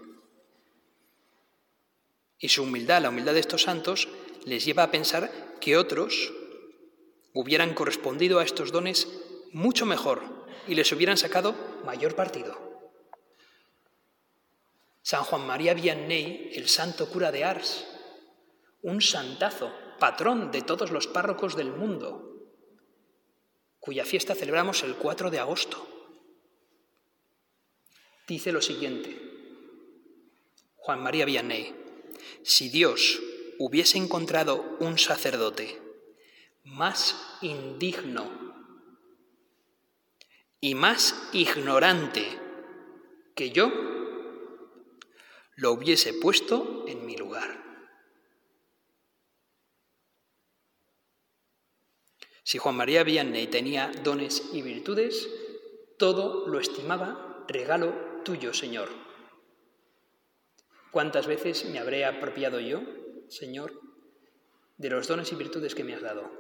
Y 2.44 2.50
su 2.50 2.64
humildad, 2.64 3.00
la 3.00 3.08
humildad 3.08 3.32
de 3.32 3.40
estos 3.40 3.62
santos, 3.62 4.06
les 4.44 4.66
lleva 4.66 4.82
a 4.82 4.90
pensar 4.90 5.56
que 5.62 5.78
otros 5.78 6.30
hubieran 7.32 7.72
correspondido 7.72 8.38
a 8.38 8.44
estos 8.44 8.70
dones 8.70 9.08
mucho 9.52 9.86
mejor 9.86 10.20
y 10.68 10.74
les 10.74 10.92
hubieran 10.92 11.16
sacado 11.16 11.54
mayor 11.86 12.14
partido. 12.14 12.54
San 15.00 15.24
Juan 15.24 15.46
María 15.46 15.72
Vianney, 15.72 16.50
el 16.52 16.68
santo 16.68 17.08
cura 17.08 17.32
de 17.32 17.44
Ars, 17.44 17.86
un 18.82 19.00
santazo, 19.00 19.72
patrón 19.98 20.50
de 20.50 20.60
todos 20.60 20.90
los 20.90 21.06
párrocos 21.06 21.56
del 21.56 21.72
mundo, 21.72 22.50
cuya 23.80 24.04
fiesta 24.04 24.34
celebramos 24.34 24.82
el 24.82 24.96
4 24.96 25.30
de 25.30 25.38
agosto, 25.38 25.88
dice 28.28 28.52
lo 28.52 28.60
siguiente, 28.60 29.18
Juan 30.76 31.02
María 31.02 31.24
Vianney, 31.24 31.83
si 32.42 32.68
Dios 32.68 33.20
hubiese 33.58 33.98
encontrado 33.98 34.76
un 34.80 34.98
sacerdote 34.98 35.80
más 36.64 37.38
indigno 37.42 38.54
y 40.60 40.74
más 40.74 41.28
ignorante 41.32 42.24
que 43.34 43.50
yo, 43.50 43.70
lo 45.56 45.72
hubiese 45.72 46.14
puesto 46.14 46.84
en 46.88 47.04
mi 47.06 47.16
lugar. 47.16 47.62
Si 52.42 52.58
Juan 52.58 52.76
María 52.76 53.04
Vianney 53.04 53.46
tenía 53.46 53.90
dones 54.02 54.50
y 54.52 54.62
virtudes, 54.62 55.28
todo 55.98 56.46
lo 56.46 56.60
estimaba 56.60 57.44
regalo 57.48 58.22
tuyo, 58.24 58.52
Señor. 58.52 59.03
¿Cuántas 60.94 61.26
veces 61.26 61.64
me 61.64 61.80
habré 61.80 62.04
apropiado 62.04 62.60
yo, 62.60 62.80
Señor, 63.28 63.80
de 64.76 64.90
los 64.90 65.08
dones 65.08 65.32
y 65.32 65.34
virtudes 65.34 65.74
que 65.74 65.82
me 65.82 65.92
has 65.92 66.02
dado? 66.02 66.30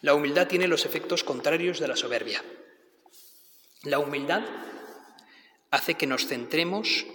La 0.00 0.14
humildad 0.14 0.48
tiene 0.48 0.66
los 0.66 0.84
efectos 0.84 1.22
contrarios 1.22 1.78
de 1.78 1.86
la 1.86 1.94
soberbia. 1.94 2.42
La 3.84 4.00
humildad 4.00 4.42
hace 5.70 5.94
que 5.94 6.08
nos 6.08 6.26
centremos 6.26 7.06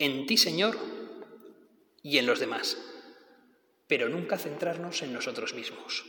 en 0.00 0.26
ti, 0.26 0.36
Señor, 0.36 0.76
y 2.02 2.18
en 2.18 2.26
los 2.26 2.40
demás, 2.40 2.76
pero 3.86 4.08
nunca 4.08 4.36
centrarnos 4.36 5.00
en 5.02 5.12
nosotros 5.12 5.54
mismos. 5.54 6.06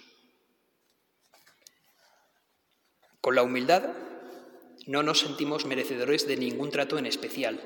Con 3.22 3.36
la 3.36 3.44
humildad 3.44 4.10
no 4.92 5.04
nos 5.04 5.20
sentimos 5.20 5.66
merecedores 5.66 6.28
de 6.28 6.36
ningún 6.36 6.70
trato 6.70 6.98
en 6.98 7.06
especial. 7.06 7.62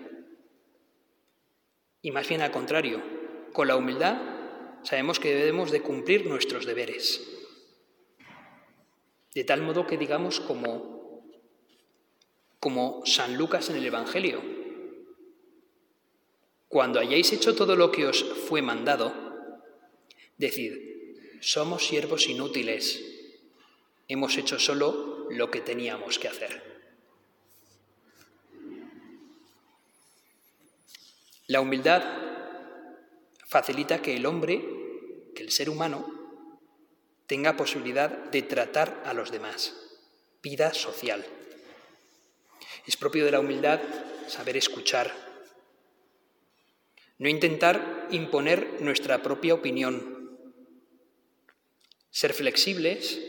Y 2.04 2.12
más 2.12 2.30
bien 2.30 2.44
al 2.44 2.52
contrario, 2.52 3.02
con 3.52 3.68
la 3.68 3.76
humildad 3.76 4.22
sabemos 4.84 5.20
que 5.20 5.34
debemos 5.34 5.72
de 5.72 5.82
cumplir 5.82 6.28
nuestros 6.28 6.68
deberes. 6.68 7.28
De 9.34 9.44
tal 9.44 9.64
modo 9.64 9.88
que 9.88 9.98
digamos 9.98 10.40
como, 10.40 11.28
como 12.60 13.04
San 13.08 13.36
Lucas 13.38 13.72
en 13.72 13.78
el 13.78 13.86
Evangelio, 13.88 14.44
cuando 16.68 17.00
hayáis 17.00 17.34
hecho 17.34 17.56
todo 17.56 17.76
lo 17.76 17.92
que 17.92 18.06
os 18.06 18.24
fue 18.24 18.62
mandado, 18.62 19.16
decid, 20.38 20.74
somos 21.42 21.88
siervos 21.88 22.30
inútiles, 22.30 23.04
hemos 24.08 24.38
hecho 24.38 24.60
solo 24.60 25.28
lo 25.32 25.50
que 25.50 25.62
teníamos 25.62 26.20
que 26.20 26.28
hacer. 26.28 26.75
La 31.48 31.62
humildad 31.62 32.04
facilita 33.46 34.02
que 34.02 34.16
el 34.16 34.26
hombre, 34.26 34.66
que 35.36 35.44
el 35.44 35.52
ser 35.52 35.70
humano, 35.70 36.16
tenga 37.28 37.56
posibilidad 37.56 38.10
de 38.10 38.42
tratar 38.42 39.04
a 39.06 39.14
los 39.14 39.32
demás. 39.32 39.76
Vida 40.42 40.74
social. 40.74 41.24
Es 42.88 42.98
propio 42.98 43.26
de 43.26 43.32
la 43.32 43.40
humildad 43.40 43.80
saber 44.28 44.58
escuchar. 44.58 45.12
No 47.18 47.30
intentar 47.30 48.08
imponer 48.10 48.82
nuestra 48.82 49.22
propia 49.22 49.54
opinión. 49.54 50.40
Ser 52.10 52.34
flexibles 52.34 53.20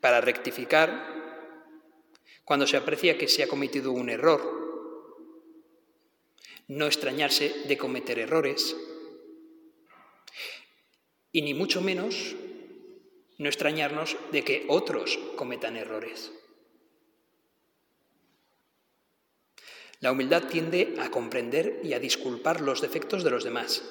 para 0.00 0.20
rectificar 0.20 1.12
cuando 2.44 2.66
se 2.66 2.76
aprecia 2.76 3.18
que 3.18 3.26
se 3.26 3.42
ha 3.42 3.48
cometido 3.48 3.90
un 3.90 4.10
error. 4.10 4.63
No 6.68 6.86
extrañarse 6.86 7.64
de 7.66 7.76
cometer 7.76 8.18
errores. 8.18 8.76
Y 11.32 11.42
ni 11.42 11.54
mucho 11.54 11.80
menos 11.80 12.34
no 13.38 13.48
extrañarnos 13.48 14.16
de 14.32 14.44
que 14.44 14.66
otros 14.68 15.18
cometan 15.36 15.76
errores. 15.76 16.32
La 20.00 20.12
humildad 20.12 20.44
tiende 20.48 20.96
a 21.00 21.10
comprender 21.10 21.80
y 21.82 21.94
a 21.94 21.98
disculpar 21.98 22.60
los 22.60 22.80
defectos 22.82 23.24
de 23.24 23.30
los 23.30 23.42
demás 23.42 23.82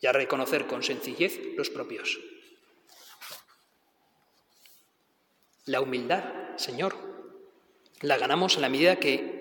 y 0.00 0.06
a 0.06 0.12
reconocer 0.12 0.66
con 0.66 0.82
sencillez 0.82 1.40
los 1.56 1.68
propios. 1.70 2.20
La 5.66 5.80
humildad, 5.80 6.56
Señor, 6.58 6.94
la 8.02 8.18
ganamos 8.18 8.56
en 8.56 8.62
la 8.62 8.68
medida 8.68 9.00
que 9.00 9.33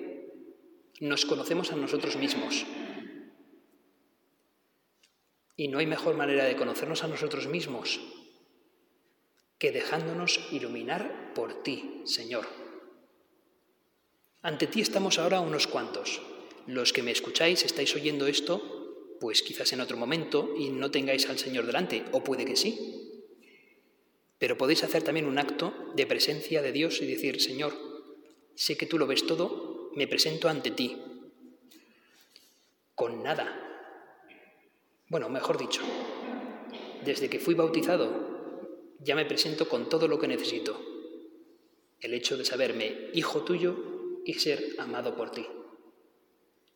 nos 1.04 1.26
conocemos 1.26 1.74
a 1.74 1.76
nosotros 1.76 2.16
mismos. 2.16 2.66
Y 5.58 5.68
no 5.68 5.80
hay 5.80 5.86
mejor 5.86 6.16
manera 6.16 6.46
de 6.46 6.56
conocernos 6.56 7.04
a 7.04 7.10
nosotros 7.10 7.48
mismos 7.48 8.00
que 9.58 9.74
dejándonos 9.74 10.40
iluminar 10.54 11.34
por 11.36 11.62
ti, 11.62 12.02
Señor. 12.06 12.48
Ante 14.42 14.68
ti 14.68 14.80
estamos 14.80 15.20
ahora 15.20 15.42
unos 15.42 15.68
cuantos. 15.68 16.22
Los 16.68 16.94
que 16.94 17.04
me 17.04 17.12
escucháis, 17.12 17.64
estáis 17.64 17.94
oyendo 17.96 18.26
esto, 18.26 19.18
pues 19.20 19.42
quizás 19.42 19.74
en 19.74 19.82
otro 19.82 19.98
momento 19.98 20.54
y 20.58 20.70
no 20.70 20.90
tengáis 20.90 21.28
al 21.28 21.38
Señor 21.38 21.66
delante, 21.66 22.06
o 22.14 22.24
puede 22.24 22.46
que 22.46 22.56
sí. 22.56 23.22
Pero 24.40 24.58
podéis 24.58 24.86
hacer 24.86 25.04
también 25.04 25.28
un 25.28 25.38
acto 25.38 25.92
de 25.96 26.08
presencia 26.08 26.62
de 26.62 26.72
Dios 26.72 27.02
y 27.02 27.08
decir, 27.08 27.42
Señor, 27.42 27.74
sé 28.56 28.78
que 28.78 28.86
tú 28.86 28.98
lo 28.98 29.08
ves 29.08 29.28
todo, 29.28 29.73
me 29.96 30.08
presento 30.08 30.50
ante 30.50 30.72
ti. 30.72 30.98
Con 32.96 33.24
nada. 33.24 33.60
Bueno, 35.10 35.30
mejor 35.30 35.58
dicho, 35.58 35.82
desde 37.04 37.30
que 37.30 37.40
fui 37.40 37.54
bautizado 37.54 38.34
ya 39.00 39.16
me 39.16 39.26
presento 39.26 39.68
con 39.68 39.90
todo 39.90 40.08
lo 40.08 40.20
que 40.20 40.28
necesito. 40.28 40.80
El 42.00 42.14
hecho 42.14 42.38
de 42.38 42.46
saberme 42.46 43.10
hijo 43.14 43.44
tuyo 43.44 44.22
y 44.26 44.36
ser 44.36 44.76
amado 44.80 45.16
por 45.16 45.32
ti. 45.32 45.46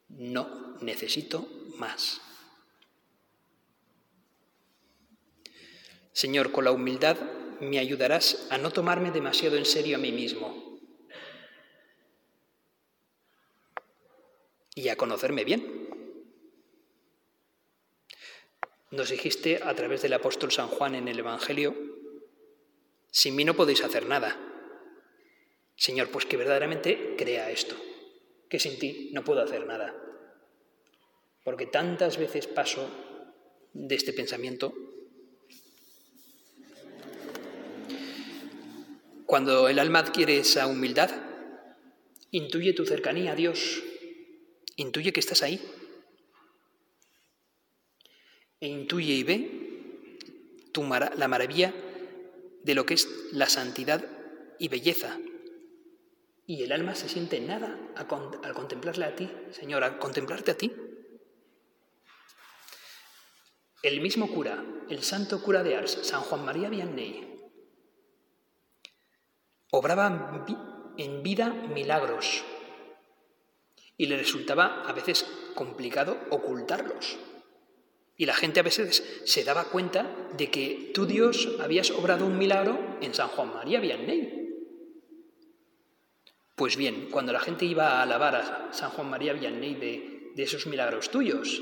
No 0.09 0.77
necesito 0.81 1.47
más. 1.77 2.21
Señor, 6.11 6.51
con 6.51 6.65
la 6.65 6.71
humildad 6.71 7.17
me 7.61 7.79
ayudarás 7.79 8.47
a 8.49 8.57
no 8.57 8.71
tomarme 8.71 9.11
demasiado 9.11 9.55
en 9.55 9.65
serio 9.65 9.97
a 9.97 9.99
mí 9.99 10.11
mismo 10.11 10.66
y 14.77 14.87
a 14.87 14.95
conocerme 14.95 15.43
bien. 15.43 15.89
Nos 18.91 19.09
dijiste 19.09 19.59
a 19.61 19.73
través 19.73 20.01
del 20.01 20.13
apóstol 20.13 20.51
San 20.51 20.69
Juan 20.69 20.95
en 20.95 21.09
el 21.09 21.19
Evangelio 21.19 21.75
sin 23.17 23.35
mí 23.35 23.43
no 23.43 23.55
podéis 23.55 23.83
hacer 23.83 24.05
nada. 24.05 24.37
Señor, 25.75 26.09
pues 26.09 26.25
que 26.25 26.37
verdaderamente 26.37 27.15
crea 27.17 27.49
esto, 27.49 27.75
que 28.47 28.59
sin 28.59 28.77
ti 28.77 29.09
no 29.11 29.23
puedo 29.23 29.41
hacer 29.41 29.65
nada. 29.65 29.95
Porque 31.43 31.65
tantas 31.65 32.17
veces 32.17 32.45
paso 32.45 32.87
de 33.73 33.95
este 33.95 34.13
pensamiento. 34.13 34.71
Cuando 39.25 39.67
el 39.67 39.79
alma 39.79 39.97
adquiere 39.97 40.37
esa 40.37 40.67
humildad, 40.67 41.09
intuye 42.29 42.73
tu 42.73 42.85
cercanía 42.85 43.31
a 43.31 43.35
Dios, 43.35 43.81
intuye 44.77 45.11
que 45.11 45.19
estás 45.19 45.43
ahí, 45.43 45.59
e 48.59 48.67
intuye 48.67 49.13
y 49.13 49.23
ve 49.23 49.67
la 51.17 51.27
maravilla 51.27 51.73
de 52.63 52.75
lo 52.75 52.85
que 52.85 52.93
es 52.93 53.07
la 53.31 53.49
santidad 53.49 54.05
y 54.59 54.67
belleza. 54.67 55.17
Y 56.45 56.63
el 56.63 56.71
alma 56.71 56.95
se 56.95 57.09
siente 57.09 57.39
nada 57.39 57.77
al 57.95 58.53
contemplarle 58.53 59.05
a 59.05 59.15
ti, 59.15 59.29
Señor, 59.51 59.83
al 59.83 59.97
contemplarte 59.97 60.51
a 60.51 60.57
ti. 60.57 60.71
El 63.81 64.01
mismo 64.01 64.31
cura, 64.31 64.63
el 64.89 65.03
santo 65.03 65.41
cura 65.41 65.63
de 65.63 65.75
Ars, 65.75 65.99
San 66.03 66.21
Juan 66.21 66.45
María 66.45 66.69
Vianney, 66.69 67.41
obraba 69.71 70.45
en 70.97 71.23
vida 71.23 71.49
milagros 71.49 72.43
y 73.97 74.05
le 74.05 74.17
resultaba 74.17 74.83
a 74.87 74.93
veces 74.93 75.25
complicado 75.55 76.17
ocultarlos. 76.29 77.17
Y 78.15 78.25
la 78.25 78.33
gente 78.33 78.59
a 78.59 78.63
veces 78.63 79.21
se 79.25 79.43
daba 79.43 79.65
cuenta 79.65 80.29
de 80.37 80.49
que 80.49 80.91
tú, 80.93 81.05
Dios, 81.05 81.57
habías 81.59 81.91
obrado 81.91 82.25
un 82.25 82.37
milagro 82.37 82.97
en 83.01 83.13
San 83.13 83.27
Juan 83.27 83.53
María 83.53 83.79
Vianney. 83.79 84.33
Pues 86.55 86.77
bien, 86.77 87.09
cuando 87.11 87.33
la 87.33 87.39
gente 87.39 87.65
iba 87.65 87.99
a 87.99 88.01
alabar 88.03 88.35
a 88.35 88.73
San 88.73 88.89
Juan 88.89 89.09
María 89.09 89.33
Vianney 89.33 89.75
de, 89.75 90.31
de 90.35 90.43
esos 90.43 90.65
milagros 90.65 91.11
tuyos, 91.11 91.61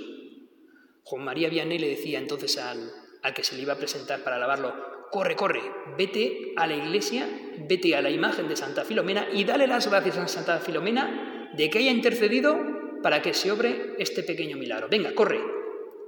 Juan 1.04 1.26
María 1.26 1.50
Vianney 1.50 1.78
le 1.78 1.90
decía 1.90 2.20
entonces 2.20 2.58
al, 2.58 2.90
al 3.22 3.34
que 3.34 3.44
se 3.44 3.56
le 3.56 3.64
iba 3.64 3.74
a 3.74 3.78
presentar 3.78 4.24
para 4.24 4.38
alabarlo, 4.38 4.74
corre, 5.12 5.36
corre, 5.36 5.62
vete 5.98 6.54
a 6.56 6.68
la 6.68 6.76
iglesia, 6.76 7.28
vete 7.68 7.96
a 7.98 8.02
la 8.02 8.10
imagen 8.10 8.48
de 8.48 8.56
Santa 8.56 8.86
Filomena 8.86 9.28
y 9.34 9.44
dale 9.44 9.68
las 9.68 9.90
gracias 9.90 10.18
a 10.18 10.28
Santa 10.30 10.60
Filomena 10.60 11.35
de 11.56 11.70
que 11.70 11.80
haya 11.80 11.92
intercedido 11.92 12.58
para 13.02 13.22
que 13.22 13.34
se 13.34 13.52
obre 13.52 13.96
este 14.00 14.24
pequeño 14.24 14.58
milagro. 14.58 14.88
Venga, 14.90 15.14
corre, 15.14 15.40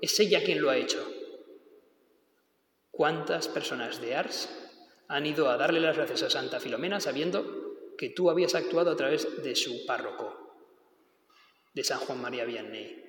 es 0.02 0.20
ella 0.20 0.44
quien 0.44 0.62
lo 0.62 0.70
ha 0.70 0.78
hecho. 0.78 1.06
¿Cuántas 2.92 3.48
personas 3.48 4.02
de 4.02 4.16
Ars 4.16 4.50
han 5.08 5.26
ido 5.26 5.50
a 5.50 5.58
darle 5.58 5.80
las 5.80 5.96
gracias 5.96 6.24
a 6.24 6.30
Santa 6.30 6.60
Filomena 6.60 7.00
sabiendo 7.00 7.94
que 7.98 8.10
tú 8.10 8.30
habías 8.30 8.56
actuado 8.56 8.92
a 8.92 8.96
través 8.96 9.44
de 9.44 9.56
su 9.56 9.86
párroco, 9.86 10.56
de 11.74 11.84
San 11.84 12.00
Juan 12.00 12.22
María 12.22 12.46
Vianney? 12.46 13.04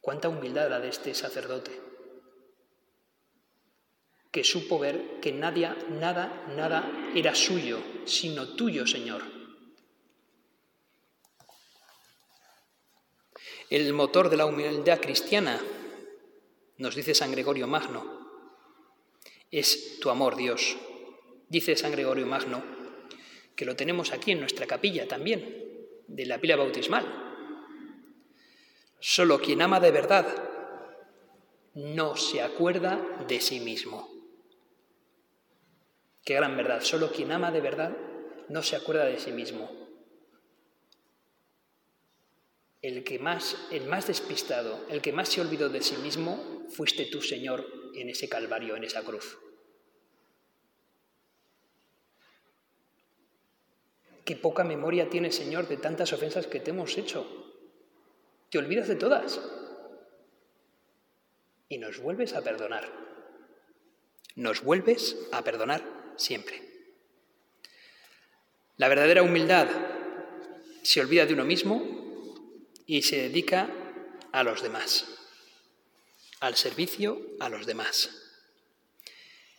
Cuánta 0.00 0.28
humildad 0.28 0.68
la 0.68 0.80
de 0.80 0.88
este 0.88 1.14
sacerdote, 1.14 1.78
que 4.32 4.42
supo 4.42 4.78
ver 4.78 5.20
que 5.20 5.32
nadie, 5.32 5.68
nada, 5.90 6.46
nada 6.56 6.90
era 7.14 7.34
suyo, 7.34 7.78
sino 8.06 8.56
tuyo, 8.56 8.86
Señor. 8.86 9.41
El 13.72 13.94
motor 13.94 14.28
de 14.28 14.36
la 14.36 14.44
humildad 14.44 15.00
cristiana, 15.00 15.58
nos 16.76 16.94
dice 16.94 17.14
San 17.14 17.32
Gregorio 17.32 17.66
Magno, 17.66 18.04
es 19.50 19.98
tu 19.98 20.10
amor, 20.10 20.36
Dios. 20.36 20.76
Dice 21.48 21.74
San 21.74 21.90
Gregorio 21.92 22.26
Magno 22.26 22.62
que 23.56 23.64
lo 23.64 23.74
tenemos 23.74 24.12
aquí 24.12 24.32
en 24.32 24.40
nuestra 24.40 24.66
capilla 24.66 25.08
también, 25.08 25.74
de 26.06 26.26
la 26.26 26.38
pila 26.38 26.56
bautismal. 26.56 27.06
Solo 29.00 29.40
quien 29.40 29.62
ama 29.62 29.80
de 29.80 29.90
verdad 29.90 30.26
no 31.74 32.14
se 32.14 32.42
acuerda 32.42 33.00
de 33.26 33.40
sí 33.40 33.58
mismo. 33.60 34.10
Qué 36.26 36.34
gran 36.34 36.58
verdad, 36.58 36.82
solo 36.82 37.10
quien 37.10 37.32
ama 37.32 37.50
de 37.50 37.62
verdad 37.62 37.96
no 38.50 38.62
se 38.62 38.76
acuerda 38.76 39.06
de 39.06 39.18
sí 39.18 39.32
mismo 39.32 39.81
el 42.82 43.04
que 43.04 43.20
más, 43.20 43.56
el 43.70 43.86
más 43.86 44.08
despistado, 44.08 44.84
el 44.90 45.00
que 45.00 45.12
más 45.12 45.28
se 45.28 45.40
olvidó 45.40 45.68
de 45.68 45.82
sí 45.82 45.96
mismo, 45.96 46.66
fuiste 46.68 47.06
tú, 47.06 47.22
Señor, 47.22 47.64
en 47.94 48.08
ese 48.08 48.28
calvario, 48.28 48.74
en 48.76 48.82
esa 48.82 49.02
cruz. 49.02 49.38
Qué 54.24 54.34
poca 54.36 54.64
memoria 54.64 55.08
tienes, 55.08 55.36
Señor, 55.36 55.68
de 55.68 55.76
tantas 55.76 56.12
ofensas 56.12 56.48
que 56.48 56.60
te 56.60 56.70
hemos 56.70 56.98
hecho. 56.98 57.26
Te 58.50 58.58
olvidas 58.58 58.88
de 58.88 58.96
todas. 58.96 59.40
Y 61.68 61.78
nos 61.78 62.00
vuelves 62.00 62.34
a 62.34 62.42
perdonar. 62.42 62.88
Nos 64.34 64.62
vuelves 64.62 65.16
a 65.32 65.42
perdonar 65.42 65.82
siempre. 66.16 66.60
La 68.76 68.88
verdadera 68.88 69.22
humildad 69.22 69.68
se 70.82 71.00
olvida 71.00 71.26
de 71.26 71.34
uno 71.34 71.44
mismo 71.44 72.01
y 72.86 73.02
se 73.02 73.28
dedica 73.28 73.70
a 74.32 74.42
los 74.42 74.62
demás, 74.62 75.06
al 76.40 76.56
servicio 76.56 77.20
a 77.40 77.48
los 77.48 77.66
demás. 77.66 78.10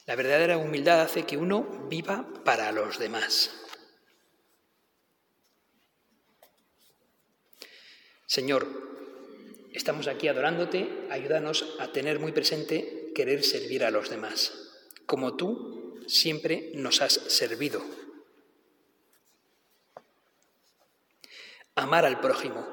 La 0.05 0.15
verdadera 0.15 0.57
humildad 0.57 1.01
hace 1.01 1.25
que 1.25 1.37
uno 1.37 1.87
viva 1.89 2.27
para 2.43 2.71
los 2.71 2.99
demás. 2.99 3.51
Señor, 8.25 8.67
estamos 9.73 10.07
aquí 10.07 10.27
adorándote, 10.27 11.07
ayúdanos 11.09 11.75
a 11.79 11.91
tener 11.91 12.19
muy 12.19 12.31
presente 12.31 13.11
querer 13.13 13.43
servir 13.43 13.83
a 13.83 13.91
los 13.91 14.09
demás, 14.09 14.51
como 15.05 15.35
tú 15.37 16.03
siempre 16.07 16.71
nos 16.73 17.01
has 17.01 17.13
servido. 17.13 17.83
Amar 21.75 22.05
al 22.05 22.19
prójimo, 22.19 22.72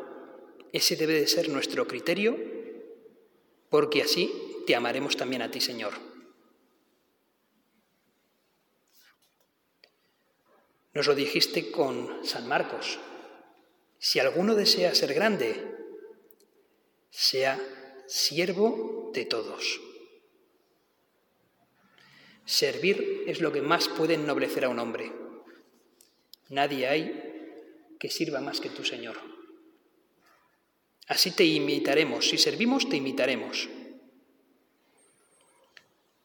ese 0.72 0.96
debe 0.96 1.14
de 1.14 1.26
ser 1.26 1.48
nuestro 1.48 1.86
criterio, 1.86 2.36
porque 3.68 4.02
así 4.02 4.32
te 4.66 4.74
amaremos 4.74 5.16
también 5.16 5.42
a 5.42 5.50
ti, 5.50 5.60
Señor. 5.60 5.94
Nos 10.92 11.06
lo 11.06 11.14
dijiste 11.14 11.70
con 11.70 12.24
San 12.24 12.48
Marcos. 12.48 12.98
Si 13.98 14.18
alguno 14.18 14.54
desea 14.54 14.94
ser 14.94 15.14
grande, 15.14 15.54
sea 17.10 17.60
siervo 18.06 19.10
de 19.14 19.24
todos. 19.24 19.80
Servir 22.44 23.24
es 23.26 23.40
lo 23.40 23.52
que 23.52 23.62
más 23.62 23.88
puede 23.88 24.14
ennoblecer 24.14 24.64
a 24.64 24.68
un 24.68 24.80
hombre. 24.80 25.12
Nadie 26.48 26.88
hay 26.88 27.94
que 28.00 28.10
sirva 28.10 28.40
más 28.40 28.60
que 28.60 28.70
tú, 28.70 28.84
Señor. 28.84 29.16
Así 31.10 31.32
te 31.32 31.44
imitaremos, 31.44 32.28
si 32.28 32.38
servimos, 32.38 32.88
te 32.88 32.96
imitaremos. 32.96 33.68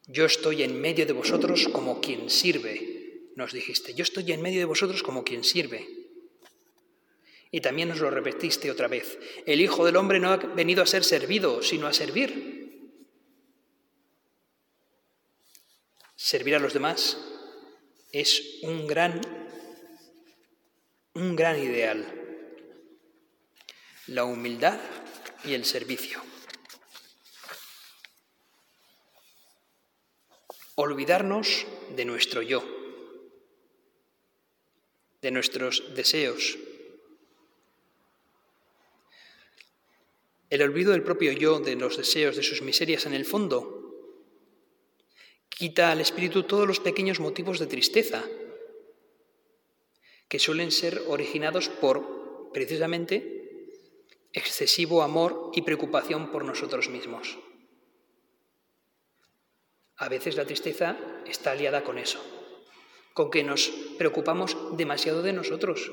Yo 0.05 0.25
estoy 0.25 0.61
en 0.61 0.79
medio 0.79 1.07
de 1.07 1.13
vosotros 1.13 1.67
como 1.73 1.99
quien 1.99 2.29
sirve, 2.29 3.31
nos 3.35 3.51
dijiste. 3.51 3.95
Yo 3.95 4.03
estoy 4.03 4.31
en 4.31 4.43
medio 4.43 4.59
de 4.59 4.65
vosotros 4.65 5.01
como 5.01 5.23
quien 5.23 5.43
sirve. 5.43 5.89
Y 7.49 7.61
también 7.61 7.89
nos 7.89 7.99
lo 7.99 8.11
repetiste 8.11 8.69
otra 8.69 8.87
vez. 8.87 9.17
El 9.47 9.59
Hijo 9.59 9.83
del 9.85 9.95
Hombre 9.95 10.19
no 10.19 10.29
ha 10.29 10.37
venido 10.37 10.83
a 10.83 10.85
ser 10.85 11.03
servido, 11.03 11.63
sino 11.63 11.87
a 11.87 11.93
servir. 11.93 12.93
Servir 16.15 16.53
a 16.53 16.59
los 16.59 16.73
demás 16.73 17.17
es 18.11 18.59
un 18.61 18.85
gran, 18.85 19.19
un 21.15 21.35
gran 21.35 21.59
ideal 21.59 22.24
la 24.07 24.23
humildad 24.23 24.79
y 25.43 25.53
el 25.53 25.65
servicio. 25.65 26.21
Olvidarnos 30.75 31.65
de 31.95 32.05
nuestro 32.05 32.41
yo, 32.41 32.63
de 35.21 35.31
nuestros 35.31 35.95
deseos. 35.95 36.57
El 40.49 40.61
olvido 40.61 40.91
del 40.91 41.01
propio 41.01 41.31
yo, 41.31 41.59
de 41.59 41.75
los 41.75 41.97
deseos, 41.97 42.35
de 42.35 42.43
sus 42.43 42.61
miserias 42.61 43.05
en 43.05 43.13
el 43.13 43.25
fondo, 43.25 43.75
quita 45.49 45.91
al 45.91 46.01
espíritu 46.01 46.43
todos 46.43 46.67
los 46.67 46.79
pequeños 46.79 47.19
motivos 47.19 47.57
de 47.59 47.67
tristeza 47.67 48.23
que 50.27 50.37
suelen 50.37 50.71
ser 50.71 51.01
originados 51.07 51.69
por 51.69 52.51
precisamente 52.51 53.34
excesivo 54.35 55.01
amor 55.01 55.51
y 55.53 55.61
preocupación 55.61 56.29
por 56.31 56.43
nosotros 56.43 56.89
mismos. 56.89 57.37
A 59.97 60.09
veces 60.09 60.35
la 60.35 60.45
tristeza 60.45 60.97
está 61.25 61.51
aliada 61.51 61.83
con 61.83 61.97
eso, 61.97 62.19
con 63.13 63.31
que 63.31 63.43
nos 63.43 63.69
preocupamos 63.97 64.57
demasiado 64.75 65.21
de 65.21 65.31
nosotros. 65.31 65.89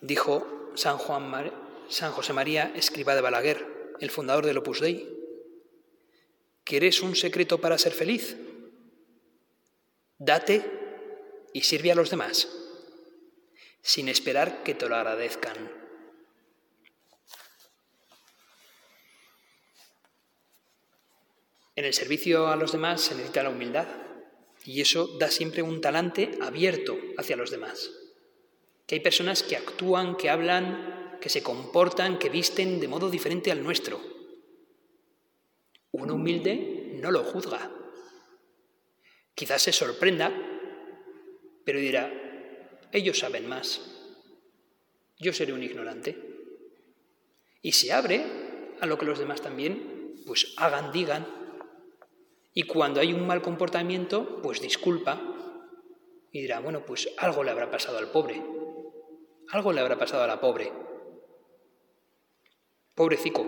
Dijo 0.00 0.72
San, 0.74 0.96
Juan 0.96 1.52
San 1.90 2.12
José 2.12 2.32
María 2.32 2.72
Escriba 2.74 3.14
de 3.14 3.20
Balaguer, 3.20 3.94
el 4.00 4.10
fundador 4.10 4.46
del 4.46 4.58
Opus 4.58 4.80
Dei, 4.80 5.06
¿quieres 6.64 7.02
un 7.02 7.16
secreto 7.16 7.60
para 7.60 7.76
ser 7.76 7.92
feliz? 7.92 8.36
Date 10.16 10.64
y 11.52 11.62
sirve 11.62 11.92
a 11.92 11.94
los 11.94 12.10
demás, 12.10 12.67
sin 13.88 14.10
esperar 14.10 14.62
que 14.64 14.74
te 14.74 14.86
lo 14.86 14.96
agradezcan. 14.96 15.56
En 21.74 21.86
el 21.86 21.94
servicio 21.94 22.48
a 22.48 22.56
los 22.56 22.72
demás 22.72 23.00
se 23.00 23.14
necesita 23.14 23.42
la 23.42 23.48
humildad 23.48 23.86
y 24.66 24.82
eso 24.82 25.16
da 25.16 25.30
siempre 25.30 25.62
un 25.62 25.80
talante 25.80 26.38
abierto 26.42 26.98
hacia 27.16 27.36
los 27.36 27.50
demás. 27.50 27.90
Que 28.86 28.96
hay 28.96 29.00
personas 29.00 29.42
que 29.42 29.56
actúan, 29.56 30.18
que 30.18 30.28
hablan, 30.28 31.16
que 31.18 31.30
se 31.30 31.42
comportan, 31.42 32.18
que 32.18 32.28
visten 32.28 32.80
de 32.80 32.88
modo 32.88 33.08
diferente 33.08 33.50
al 33.50 33.62
nuestro. 33.62 34.02
Un 35.92 36.10
humilde 36.10 36.92
no 37.00 37.10
lo 37.10 37.24
juzga. 37.24 37.70
Quizás 39.34 39.62
se 39.62 39.72
sorprenda, 39.72 40.30
pero 41.64 41.78
dirá, 41.78 42.27
ellos 42.92 43.18
saben 43.18 43.48
más. 43.48 43.80
Yo 45.18 45.32
seré 45.32 45.52
un 45.52 45.62
ignorante. 45.62 46.16
Y 47.62 47.72
se 47.72 47.92
abre 47.92 48.24
a 48.80 48.86
lo 48.86 48.98
que 48.98 49.06
los 49.06 49.18
demás 49.18 49.42
también 49.42 50.14
pues 50.26 50.54
hagan, 50.58 50.92
digan, 50.92 51.26
y 52.52 52.64
cuando 52.64 53.00
hay 53.00 53.12
un 53.12 53.26
mal 53.26 53.40
comportamiento, 53.40 54.42
pues 54.42 54.60
disculpa 54.60 55.20
y 56.32 56.40
dirá, 56.42 56.60
bueno, 56.60 56.84
pues 56.84 57.08
algo 57.16 57.44
le 57.44 57.50
habrá 57.50 57.70
pasado 57.70 57.98
al 57.98 58.10
pobre, 58.10 58.42
algo 59.50 59.72
le 59.72 59.80
habrá 59.80 59.96
pasado 59.96 60.24
a 60.24 60.26
la 60.26 60.40
pobre. 60.40 60.72
Pobrecico. 62.94 63.46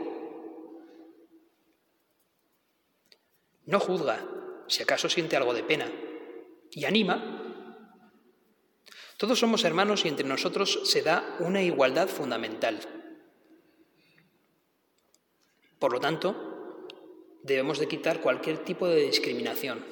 No 3.66 3.80
juzga, 3.80 4.24
si 4.68 4.82
acaso 4.82 5.08
siente 5.08 5.36
algo 5.36 5.54
de 5.54 5.64
pena, 5.64 5.90
y 6.70 6.84
anima. 6.84 7.39
Todos 9.20 9.38
somos 9.38 9.64
hermanos 9.64 10.06
y 10.06 10.08
entre 10.08 10.26
nosotros 10.26 10.80
se 10.84 11.02
da 11.02 11.36
una 11.40 11.60
igualdad 11.60 12.08
fundamental. 12.08 12.80
Por 15.78 15.92
lo 15.92 16.00
tanto, 16.00 16.86
debemos 17.42 17.78
de 17.78 17.86
quitar 17.86 18.22
cualquier 18.22 18.64
tipo 18.64 18.88
de 18.88 19.02
discriminación. 19.02 19.84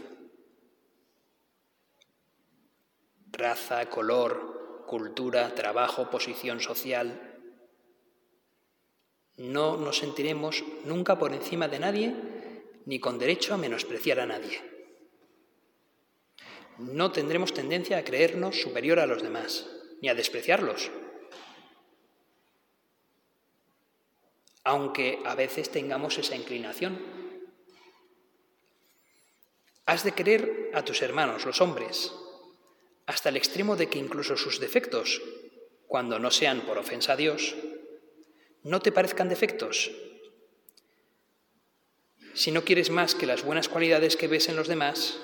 Raza, 3.31 3.91
color, 3.91 4.87
cultura, 4.87 5.55
trabajo, 5.55 6.09
posición 6.09 6.61
social. 6.61 7.38
No 9.37 9.77
nos 9.77 9.99
sentiremos 9.99 10.64
nunca 10.87 11.19
por 11.19 11.35
encima 11.35 11.69
de 11.69 11.79
nadie 11.79 12.14
ni 12.87 12.99
con 12.99 13.19
derecho 13.19 13.53
a 13.53 13.59
menospreciar 13.59 14.21
a 14.21 14.27
nadie. 14.27 14.78
No 16.79 17.12
tendremos 17.12 17.53
tendencia 17.53 17.99
a 17.99 18.05
creernos 18.05 18.61
superior 18.61 19.01
a 19.01 19.07
los 19.07 19.23
demás, 19.23 19.67
ni 20.01 20.09
a 20.09 20.14
despreciarlos, 20.14 20.91
aunque 24.64 25.21
a 25.25 25.35
veces 25.35 25.71
tengamos 25.71 26.19
esa 26.19 26.37
inclinación 26.37 27.19
Has 29.88 30.05
de 30.05 30.12
querer 30.12 30.71
a 30.75 30.85
tus 30.85 31.01
hermanos, 31.01 31.47
los 31.47 31.62
hombres, 31.62 32.12
hasta 33.07 33.31
el 33.31 33.38
extremo 33.38 33.75
de 33.75 33.88
que 33.88 33.99
incluso 33.99 34.37
sus 34.37 34.61
defectos, 34.61 35.23
cuando 35.87 36.19
no 36.19 36.31
sean 36.31 36.61
por 36.67 36.77
ofensa 36.77 37.14
a 37.14 37.17
Dios, 37.17 37.57
no 38.64 38.83
te 38.83 38.93
parezcan 38.93 39.31
defectos. 39.31 39.91
Si 42.35 42.53
no 42.53 42.64
quieres 42.64 42.91
más 42.91 43.14
que 43.14 43.25
las 43.25 43.45
buenas 43.45 43.71
cualidades 43.71 44.17
que 44.17 44.29
ves 44.29 44.51
en 44.51 44.57
los 44.57 44.69
demás, 44.69 45.19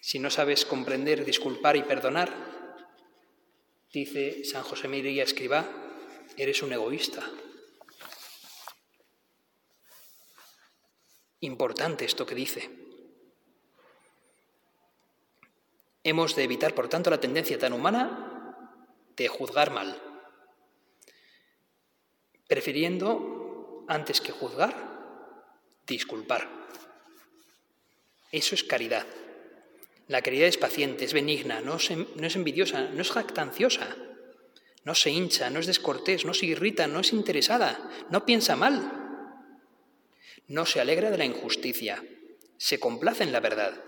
si 0.00 0.18
no 0.18 0.30
sabes 0.30 0.64
comprender, 0.64 1.24
disculpar 1.24 1.76
y 1.76 1.82
perdonar, 1.82 2.32
dice 3.92 4.44
San 4.44 4.62
José 4.62 4.88
María 4.88 5.24
Escribá, 5.24 5.68
eres 6.36 6.62
un 6.62 6.72
egoísta. 6.72 7.22
Importante 11.40 12.04
esto 12.04 12.26
que 12.26 12.34
dice. 12.34 12.70
Hemos 16.02 16.34
de 16.34 16.44
evitar, 16.44 16.74
por 16.74 16.88
tanto, 16.88 17.10
la 17.10 17.20
tendencia 17.20 17.58
tan 17.58 17.72
humana 17.72 18.56
de 19.16 19.28
juzgar 19.28 19.70
mal, 19.70 20.00
prefiriendo, 22.48 23.84
antes 23.86 24.20
que 24.20 24.32
juzgar, 24.32 24.74
disculpar. 25.86 26.48
Eso 28.32 28.54
es 28.54 28.64
caridad. 28.64 29.06
La 30.10 30.22
caridad 30.22 30.48
es 30.48 30.58
paciente, 30.58 31.04
es 31.04 31.12
benigna, 31.12 31.60
no, 31.60 31.76
no 32.16 32.26
es 32.26 32.34
envidiosa, 32.34 32.88
no 32.90 33.00
es 33.00 33.12
jactanciosa, 33.12 33.96
no 34.82 34.96
se 34.96 35.12
hincha, 35.12 35.50
no 35.50 35.60
es 35.60 35.68
descortés, 35.68 36.24
no 36.24 36.34
se 36.34 36.46
irrita, 36.46 36.88
no 36.88 36.98
es 36.98 37.12
interesada, 37.12 37.88
no 38.10 38.26
piensa 38.26 38.56
mal, 38.56 38.90
no 40.48 40.66
se 40.66 40.80
alegra 40.80 41.12
de 41.12 41.18
la 41.18 41.24
injusticia, 41.24 42.02
se 42.56 42.80
complace 42.80 43.22
en 43.22 43.30
la 43.30 43.38
verdad, 43.38 43.84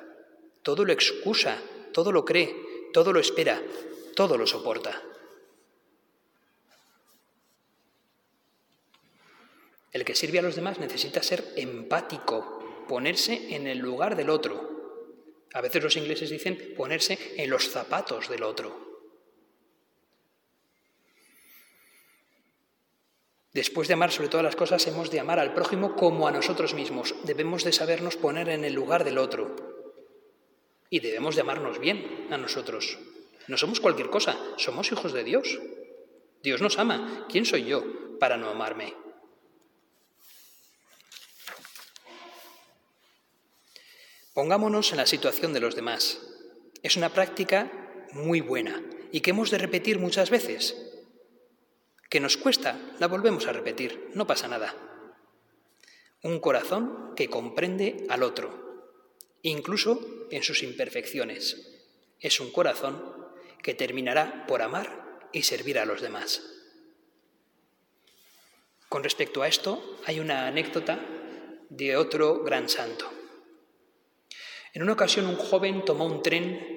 todo 0.62 0.84
lo 0.84 0.92
excusa, 0.92 1.58
todo 1.92 2.12
lo 2.12 2.24
cree, 2.24 2.54
todo 2.92 3.12
lo 3.12 3.18
espera, 3.18 3.60
todo 4.14 4.38
lo 4.38 4.46
soporta. 4.46 5.02
El 9.90 10.04
que 10.04 10.14
sirve 10.14 10.38
a 10.38 10.42
los 10.42 10.54
demás 10.54 10.78
necesita 10.78 11.20
ser 11.20 11.52
empático, 11.56 12.84
ponerse 12.86 13.56
en 13.56 13.66
el 13.66 13.78
lugar 13.78 14.14
del 14.14 14.30
otro. 14.30 14.71
A 15.54 15.60
veces 15.60 15.82
los 15.82 15.96
ingleses 15.96 16.30
dicen 16.30 16.74
ponerse 16.76 17.18
en 17.36 17.50
los 17.50 17.68
zapatos 17.68 18.28
del 18.28 18.42
otro. 18.42 18.92
Después 23.52 23.86
de 23.86 23.94
amar 23.94 24.10
sobre 24.10 24.30
todas 24.30 24.44
las 24.44 24.56
cosas, 24.56 24.86
hemos 24.86 25.10
de 25.10 25.20
amar 25.20 25.38
al 25.38 25.52
prójimo 25.52 25.94
como 25.94 26.26
a 26.26 26.32
nosotros 26.32 26.72
mismos. 26.72 27.14
Debemos 27.24 27.64
de 27.64 27.72
sabernos 27.72 28.16
poner 28.16 28.48
en 28.48 28.64
el 28.64 28.72
lugar 28.72 29.04
del 29.04 29.18
otro 29.18 29.54
y 30.88 31.00
debemos 31.00 31.36
llamarnos 31.36 31.78
bien 31.78 32.28
a 32.30 32.38
nosotros. 32.38 32.98
No 33.48 33.58
somos 33.58 33.80
cualquier 33.80 34.08
cosa, 34.08 34.38
somos 34.56 34.90
hijos 34.90 35.12
de 35.12 35.24
Dios. 35.24 35.60
Dios 36.42 36.62
nos 36.62 36.78
ama. 36.78 37.26
¿Quién 37.28 37.44
soy 37.44 37.64
yo 37.64 38.18
para 38.18 38.36
no 38.36 38.48
amarme? 38.48 38.94
Pongámonos 44.34 44.92
en 44.92 44.96
la 44.96 45.06
situación 45.06 45.52
de 45.52 45.60
los 45.60 45.76
demás. 45.76 46.18
Es 46.82 46.96
una 46.96 47.12
práctica 47.12 47.70
muy 48.12 48.40
buena 48.40 48.82
y 49.10 49.20
que 49.20 49.30
hemos 49.30 49.50
de 49.50 49.58
repetir 49.58 49.98
muchas 49.98 50.30
veces. 50.30 50.74
Que 52.08 52.18
nos 52.18 52.38
cuesta, 52.38 52.80
la 52.98 53.08
volvemos 53.08 53.46
a 53.46 53.52
repetir, 53.52 54.10
no 54.14 54.26
pasa 54.26 54.48
nada. 54.48 54.74
Un 56.22 56.40
corazón 56.40 57.12
que 57.14 57.28
comprende 57.28 58.06
al 58.08 58.22
otro, 58.22 58.88
incluso 59.42 60.00
en 60.30 60.42
sus 60.42 60.62
imperfecciones. 60.62 61.68
Es 62.18 62.40
un 62.40 62.52
corazón 62.52 63.02
que 63.62 63.74
terminará 63.74 64.46
por 64.46 64.62
amar 64.62 65.28
y 65.32 65.42
servir 65.42 65.78
a 65.78 65.84
los 65.84 66.00
demás. 66.00 66.42
Con 68.88 69.02
respecto 69.04 69.42
a 69.42 69.48
esto, 69.48 69.98
hay 70.06 70.20
una 70.20 70.46
anécdota 70.46 71.00
de 71.68 71.96
otro 71.96 72.42
gran 72.44 72.70
santo. 72.70 73.10
En 74.72 74.82
una 74.82 74.94
ocasión 74.94 75.26
un 75.26 75.36
joven 75.36 75.84
tomó 75.84 76.06
un 76.06 76.22
tren 76.22 76.72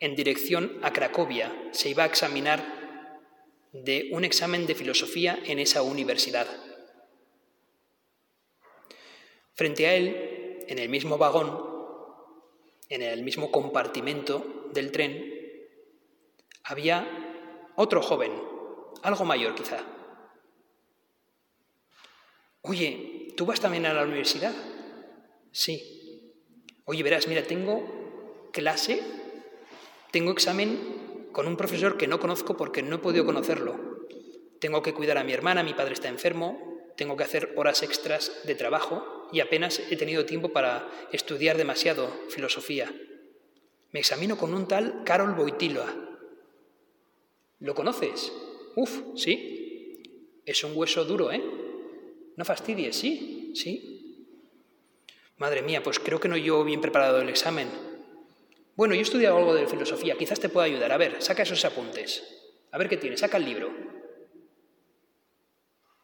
en 0.00 0.14
dirección 0.16 0.78
a 0.82 0.92
Cracovia. 0.92 1.70
Se 1.72 1.88
iba 1.88 2.02
a 2.02 2.06
examinar 2.06 3.20
de 3.72 4.10
un 4.12 4.24
examen 4.24 4.66
de 4.66 4.74
filosofía 4.74 5.38
en 5.46 5.58
esa 5.58 5.82
universidad. 5.82 6.46
Frente 9.54 9.86
a 9.86 9.94
él 9.94 10.64
en 10.68 10.78
el 10.78 10.88
mismo 10.90 11.16
vagón, 11.16 11.74
en 12.90 13.02
el 13.02 13.22
mismo 13.22 13.50
compartimento 13.50 14.68
del 14.72 14.92
tren, 14.92 15.32
había 16.64 17.72
otro 17.76 18.02
joven, 18.02 18.32
algo 19.02 19.24
mayor 19.24 19.54
quizá. 19.54 19.84
Oye, 22.60 23.28
¿tú 23.36 23.46
vas 23.46 23.60
también 23.60 23.86
a 23.86 23.94
la 23.94 24.04
universidad? 24.04 24.54
Sí. 25.50 25.93
Oye, 26.86 27.02
verás, 27.02 27.28
mira, 27.28 27.42
tengo 27.42 28.50
clase, 28.52 29.00
tengo 30.10 30.32
examen 30.32 31.28
con 31.32 31.46
un 31.46 31.56
profesor 31.56 31.96
que 31.96 32.06
no 32.06 32.20
conozco 32.20 32.56
porque 32.56 32.82
no 32.82 32.96
he 32.96 32.98
podido 32.98 33.24
conocerlo. 33.24 34.06
Tengo 34.60 34.82
que 34.82 34.94
cuidar 34.94 35.18
a 35.18 35.24
mi 35.24 35.32
hermana, 35.32 35.62
mi 35.62 35.74
padre 35.74 35.94
está 35.94 36.08
enfermo, 36.08 36.92
tengo 36.96 37.16
que 37.16 37.24
hacer 37.24 37.52
horas 37.56 37.82
extras 37.82 38.42
de 38.44 38.54
trabajo 38.54 39.28
y 39.32 39.40
apenas 39.40 39.80
he 39.90 39.96
tenido 39.96 40.26
tiempo 40.26 40.50
para 40.50 40.88
estudiar 41.10 41.56
demasiado 41.56 42.08
filosofía. 42.28 42.94
Me 43.92 44.00
examino 44.00 44.36
con 44.36 44.54
un 44.54 44.68
tal 44.68 45.02
Carol 45.04 45.34
Boitila. 45.34 45.86
¿Lo 47.60 47.74
conoces? 47.74 48.32
Uf, 48.76 49.02
sí. 49.16 50.02
Es 50.44 50.62
un 50.64 50.76
hueso 50.76 51.04
duro, 51.04 51.32
¿eh? 51.32 51.42
No 52.36 52.44
fastidies, 52.44 52.96
sí, 52.96 53.52
sí. 53.54 53.93
Madre 55.36 55.62
mía, 55.62 55.82
pues 55.82 55.98
creo 55.98 56.20
que 56.20 56.28
no 56.28 56.36
yo 56.36 56.64
bien 56.64 56.80
preparado 56.80 57.20
el 57.20 57.28
examen. 57.28 57.68
Bueno, 58.76 58.94
yo 58.94 59.00
he 59.00 59.02
estudiado 59.02 59.36
algo 59.36 59.54
de 59.54 59.66
filosofía, 59.66 60.16
quizás 60.16 60.40
te 60.40 60.48
pueda 60.48 60.66
ayudar. 60.66 60.92
A 60.92 60.96
ver, 60.96 61.22
saca 61.22 61.42
esos 61.42 61.64
apuntes. 61.64 62.22
A 62.70 62.78
ver 62.78 62.88
qué 62.88 62.96
tienes, 62.96 63.20
saca 63.20 63.36
el 63.36 63.44
libro. 63.44 63.70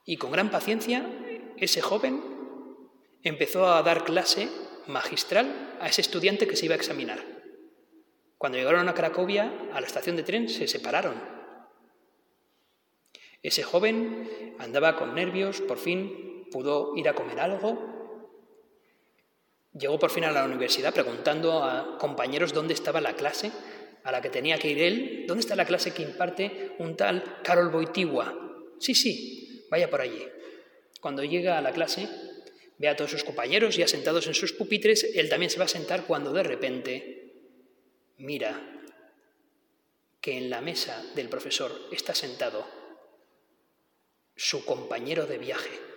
Y 0.05 0.17
con 0.17 0.33
gran 0.33 0.51
paciencia, 0.51 1.09
ese 1.57 1.81
joven 1.81 2.23
empezó 3.23 3.73
a 3.73 3.83
dar 3.83 4.05
clase 4.05 4.49
magistral 4.87 5.77
a 5.81 5.89
ese 5.89 6.01
estudiante 6.01 6.47
que 6.47 6.57
se 6.57 6.67
iba 6.67 6.75
a 6.75 6.79
examinar. 6.79 7.19
Cuando 8.39 8.59
llegaron 8.59 8.89
a 8.89 8.95
Cracovia, 8.95 9.53
a 9.73 9.81
la 9.81 9.87
estación 9.87 10.17
de 10.17 10.23
tren, 10.23 10.49
se 10.49 10.67
separaron. 10.67 11.15
Ese 13.43 13.63
joven 13.63 14.57
andaba 14.59 14.97
con 14.97 15.15
nervios, 15.15 15.61
por 15.61 15.79
fin 15.79 16.47
pudo 16.51 16.97
ir 16.97 17.09
a 17.09 17.15
comer 17.15 17.41
algo. 17.41 18.00
Llegó 19.73 19.99
por 19.99 20.11
fin 20.11 20.25
a 20.25 20.33
la 20.33 20.45
universidad 20.45 20.93
preguntando 20.93 21.63
a 21.63 21.97
compañeros 21.99 22.53
dónde 22.53 22.75
estaba 22.75 23.01
la 23.01 23.15
clase 23.15 23.53
a 24.03 24.13
la 24.13 24.21
que 24.21 24.31
tenía 24.31 24.59
que 24.59 24.69
ir 24.69 24.83
él. 24.83 25.25
¿Dónde 25.27 25.41
está 25.41 25.55
la 25.55 25.65
clase 25.65 25.93
que 25.93 26.03
imparte 26.03 26.75
un 26.79 26.97
tal 26.97 27.41
Carol 27.43 27.71
Boitigua? 27.71 28.35
Sí, 28.79 28.95
sí, 28.95 29.67
vaya 29.71 29.89
por 29.89 30.01
allí. 30.01 30.27
Cuando 31.01 31.23
llega 31.23 31.59
a 31.59 31.63
la 31.63 31.73
clase, 31.73 32.09
ve 32.79 32.89
a 32.89 32.97
todos 32.97 33.11
sus 33.11 33.25
compañeros 33.25 33.77
ya 33.77 33.87
sentados 33.87 34.27
en 34.27 34.35
sus 34.35 34.53
pupitres, 34.53 35.05
él 35.15 35.29
también 35.29 35.51
se 35.51 35.59
va 35.59 35.67
a 35.67 35.69
sentar 35.69 36.05
cuando 36.07 36.33
de 36.33 36.43
repente 36.43 37.33
mira 38.19 38.61
que 40.21 40.37
en 40.37 40.51
la 40.51 40.61
mesa 40.61 41.03
del 41.15 41.29
profesor 41.29 41.73
está 41.93 42.15
sentado 42.15 42.67
su 44.37 44.65
compañero 44.65 45.27
de 45.27 45.39
viaje. 45.39 45.90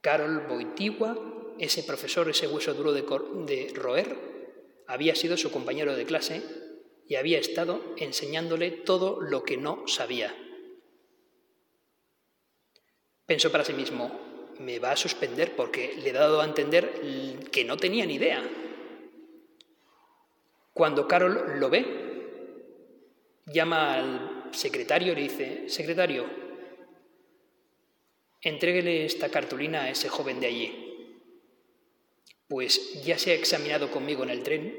Carol 0.00 0.46
Boitigua, 0.46 1.16
ese 1.58 1.82
profesor, 1.82 2.28
ese 2.28 2.46
hueso 2.46 2.74
duro 2.74 2.92
de, 2.92 3.02
de 3.02 3.72
roer, 3.74 4.16
había 4.86 5.14
sido 5.14 5.36
su 5.36 5.50
compañero 5.50 5.94
de 5.94 6.06
clase 6.06 6.42
y 7.06 7.16
había 7.16 7.38
estado 7.38 7.82
enseñándole 7.96 8.70
todo 8.70 9.20
lo 9.20 9.42
que 9.42 9.56
no 9.56 9.86
sabía. 9.86 10.34
Pensó 13.26 13.52
para 13.52 13.64
sí 13.64 13.72
mismo, 13.72 14.56
me 14.58 14.78
va 14.78 14.92
a 14.92 14.96
suspender 14.96 15.54
porque 15.54 15.94
le 16.02 16.10
he 16.10 16.12
dado 16.12 16.40
a 16.40 16.44
entender 16.44 17.00
que 17.50 17.64
no 17.64 17.76
tenía 17.76 18.06
ni 18.06 18.14
idea. 18.14 18.42
Cuando 20.72 21.06
Carol 21.06 21.58
lo 21.60 21.70
ve, 21.70 21.84
llama 23.46 23.94
al 23.94 24.48
secretario 24.52 25.12
y 25.12 25.16
le 25.16 25.22
dice, 25.22 25.68
secretario, 25.68 26.39
entréguele 28.42 29.04
esta 29.04 29.30
cartulina 29.30 29.82
a 29.82 29.90
ese 29.90 30.08
joven 30.08 30.40
de 30.40 30.46
allí, 30.46 30.90
pues 32.48 33.02
ya 33.04 33.18
se 33.18 33.30
ha 33.30 33.34
examinado 33.34 33.90
conmigo 33.90 34.22
en 34.24 34.30
el 34.30 34.42
tren 34.42 34.76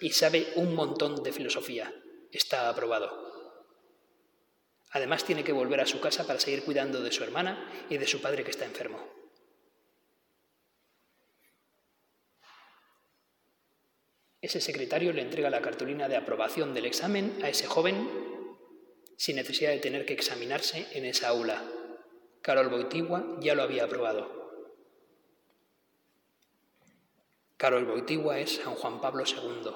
y 0.00 0.10
sabe 0.10 0.48
un 0.56 0.74
montón 0.74 1.22
de 1.22 1.32
filosofía, 1.32 1.94
está 2.32 2.68
aprobado. 2.68 3.24
Además 4.90 5.24
tiene 5.24 5.42
que 5.44 5.52
volver 5.52 5.80
a 5.80 5.86
su 5.86 6.00
casa 6.00 6.26
para 6.26 6.38
seguir 6.38 6.62
cuidando 6.62 7.00
de 7.02 7.10
su 7.12 7.24
hermana 7.24 7.86
y 7.90 7.98
de 7.98 8.06
su 8.06 8.20
padre 8.20 8.44
que 8.44 8.50
está 8.50 8.64
enfermo. 8.64 9.04
Ese 14.40 14.60
secretario 14.60 15.12
le 15.12 15.22
entrega 15.22 15.50
la 15.50 15.62
cartulina 15.62 16.06
de 16.06 16.16
aprobación 16.16 16.74
del 16.74 16.84
examen 16.84 17.38
a 17.42 17.48
ese 17.48 17.66
joven 17.66 18.08
sin 19.16 19.36
necesidad 19.36 19.70
de 19.70 19.78
tener 19.78 20.04
que 20.04 20.12
examinarse 20.12 20.86
en 20.92 21.06
esa 21.06 21.28
aula. 21.28 21.62
Carol 22.44 22.68
Boitigua 22.68 23.24
ya 23.40 23.54
lo 23.54 23.62
había 23.62 23.84
aprobado. 23.84 24.28
Carol 27.56 27.86
Boitigua 27.86 28.38
es 28.38 28.56
San 28.56 28.74
Juan 28.74 29.00
Pablo 29.00 29.24
II, 29.26 29.70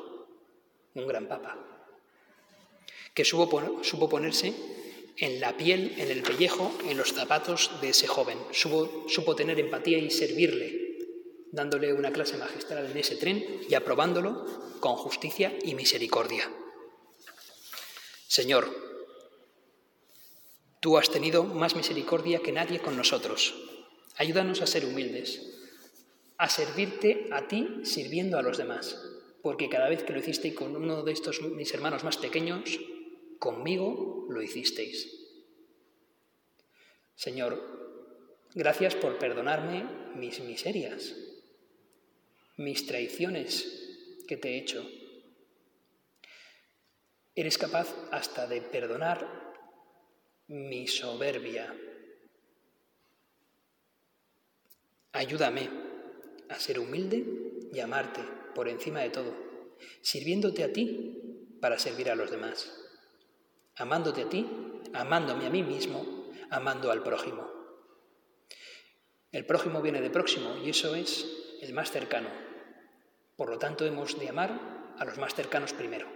un 0.96 1.06
gran 1.06 1.26
papa, 1.28 1.56
que 3.14 3.24
supo, 3.24 4.08
ponerse 4.10 4.52
en 5.16 5.40
la 5.40 5.56
piel, 5.56 5.94
en 5.96 6.10
el 6.10 6.20
pellejo, 6.20 6.70
en 6.86 6.98
los 6.98 7.14
zapatos 7.14 7.70
de 7.80 7.88
ese 7.88 8.06
joven. 8.06 8.36
Supo 8.52 9.34
tener 9.34 9.58
empatía 9.58 9.96
y 9.96 10.10
servirle 10.10 11.06
dándole 11.50 11.94
una 11.94 12.12
clase 12.12 12.36
magistral 12.36 12.90
en 12.90 12.98
ese 12.98 13.16
tren 13.16 13.62
y 13.66 13.74
aprobándolo 13.76 14.44
con 14.80 14.94
justicia 14.96 15.56
y 15.62 15.74
misericordia. 15.74 16.52
Señor, 18.26 18.87
tú 20.80 20.96
has 20.96 21.10
tenido 21.10 21.44
más 21.44 21.74
misericordia 21.74 22.40
que 22.40 22.52
nadie 22.52 22.80
con 22.80 22.96
nosotros. 22.96 23.54
Ayúdanos 24.16 24.62
a 24.62 24.66
ser 24.66 24.84
humildes, 24.84 25.58
a 26.36 26.48
servirte 26.48 27.28
a 27.32 27.48
ti 27.48 27.80
sirviendo 27.82 28.38
a 28.38 28.42
los 28.42 28.58
demás, 28.58 29.00
porque 29.42 29.68
cada 29.68 29.88
vez 29.88 30.02
que 30.02 30.12
lo 30.12 30.20
hicisteis 30.20 30.54
con 30.54 30.74
uno 30.76 31.02
de 31.02 31.12
estos 31.12 31.42
mis 31.42 31.72
hermanos 31.74 32.04
más 32.04 32.16
pequeños, 32.16 32.78
conmigo 33.38 34.26
lo 34.28 34.42
hicisteis. 34.42 35.14
Señor, 37.14 37.60
gracias 38.54 38.94
por 38.94 39.18
perdonarme 39.18 39.84
mis 40.14 40.40
miserias, 40.40 41.14
mis 42.56 42.86
traiciones 42.86 44.22
que 44.26 44.36
te 44.36 44.50
he 44.50 44.58
hecho. 44.58 44.88
Eres 47.34 47.58
capaz 47.58 47.94
hasta 48.10 48.46
de 48.46 48.60
perdonar 48.60 49.47
mi 50.48 50.86
soberbia. 50.86 51.74
Ayúdame 55.12 55.68
a 56.48 56.58
ser 56.58 56.78
humilde 56.78 57.24
y 57.72 57.80
amarte 57.80 58.22
por 58.54 58.68
encima 58.68 59.00
de 59.00 59.10
todo, 59.10 59.34
sirviéndote 60.00 60.64
a 60.64 60.72
ti 60.72 61.58
para 61.60 61.78
servir 61.78 62.10
a 62.10 62.14
los 62.14 62.30
demás, 62.30 62.72
amándote 63.76 64.22
a 64.22 64.28
ti, 64.28 64.48
amándome 64.94 65.46
a 65.46 65.50
mí 65.50 65.62
mismo, 65.62 66.32
amando 66.50 66.90
al 66.90 67.02
prójimo. 67.02 67.46
El 69.32 69.44
prójimo 69.44 69.82
viene 69.82 70.00
de 70.00 70.10
próximo 70.10 70.56
y 70.56 70.70
eso 70.70 70.94
es 70.94 71.26
el 71.60 71.74
más 71.74 71.90
cercano, 71.90 72.30
por 73.36 73.50
lo 73.50 73.58
tanto, 73.58 73.86
hemos 73.86 74.18
de 74.18 74.28
amar 74.28 74.94
a 74.98 75.04
los 75.04 75.16
más 75.16 75.32
cercanos 75.32 75.72
primero, 75.72 76.08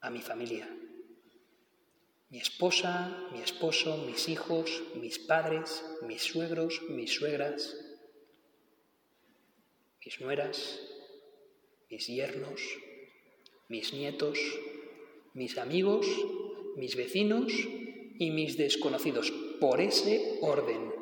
a 0.00 0.10
mi 0.10 0.20
familia. 0.20 0.68
Mi 2.34 2.40
esposa, 2.40 3.28
mi 3.32 3.40
esposo, 3.42 3.96
mis 4.08 4.28
hijos, 4.28 4.82
mis 5.00 5.20
padres, 5.20 5.84
mis 6.02 6.20
suegros, 6.20 6.82
mis 6.88 7.12
suegras, 7.14 7.76
mis 10.04 10.20
nueras, 10.20 10.80
mis 11.88 12.08
yernos, 12.08 12.60
mis 13.68 13.92
nietos, 13.92 14.40
mis 15.32 15.58
amigos, 15.58 16.08
mis 16.74 16.96
vecinos 16.96 17.52
y 18.18 18.32
mis 18.32 18.56
desconocidos, 18.56 19.32
por 19.60 19.80
ese 19.80 20.40
orden. 20.42 20.92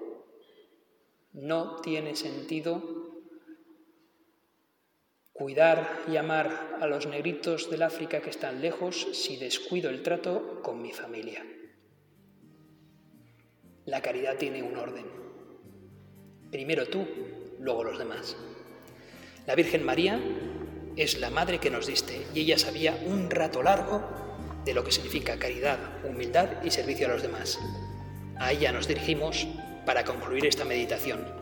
No 1.33 1.81
tiene 1.81 2.15
sentido 2.15 3.02
cuidar 5.33 6.03
y 6.11 6.17
amar 6.17 6.77
a 6.81 6.87
los 6.87 7.07
negritos 7.07 7.71
del 7.71 7.83
África 7.83 8.21
que 8.21 8.31
están 8.31 8.61
lejos 8.61 9.09
si 9.13 9.37
descuido 9.37 9.91
el 9.91 10.03
trato 10.03 10.61
con 10.63 10.83
mi 10.83 10.93
familia. 10.93 11.45
La 13.87 14.03
caridad 14.03 14.37
tiene 14.37 14.63
un 14.63 14.77
orden. 14.77 15.07
Primero 16.51 16.87
tú, 16.87 17.07
luego 17.59 17.83
los 17.83 17.99
demás. 17.99 18.37
La 19.47 19.55
Virgen 19.55 19.85
María 19.85 20.21
es 20.97 21.19
la 21.19 21.31
madre 21.31 21.59
que 21.59 21.71
nos 21.71 21.87
diste 21.87 22.27
y 22.35 22.41
ella 22.41 22.59
sabía 22.59 22.97
un 23.07 23.31
rato 23.31 23.63
largo 23.63 24.03
de 24.65 24.75
lo 24.75 24.85
que 24.85 24.93
significa 24.93 25.39
caridad, 25.39 25.79
humildad 26.05 26.63
y 26.63 26.71
servicio 26.71 27.07
a 27.07 27.11
los 27.11 27.23
demás. 27.23 27.59
A 28.39 28.53
ella 28.53 28.71
nos 28.71 28.87
dirigimos 28.87 29.49
para 29.85 30.05
concluir 30.05 30.47
esta 30.47 30.65
meditación. 30.65 31.42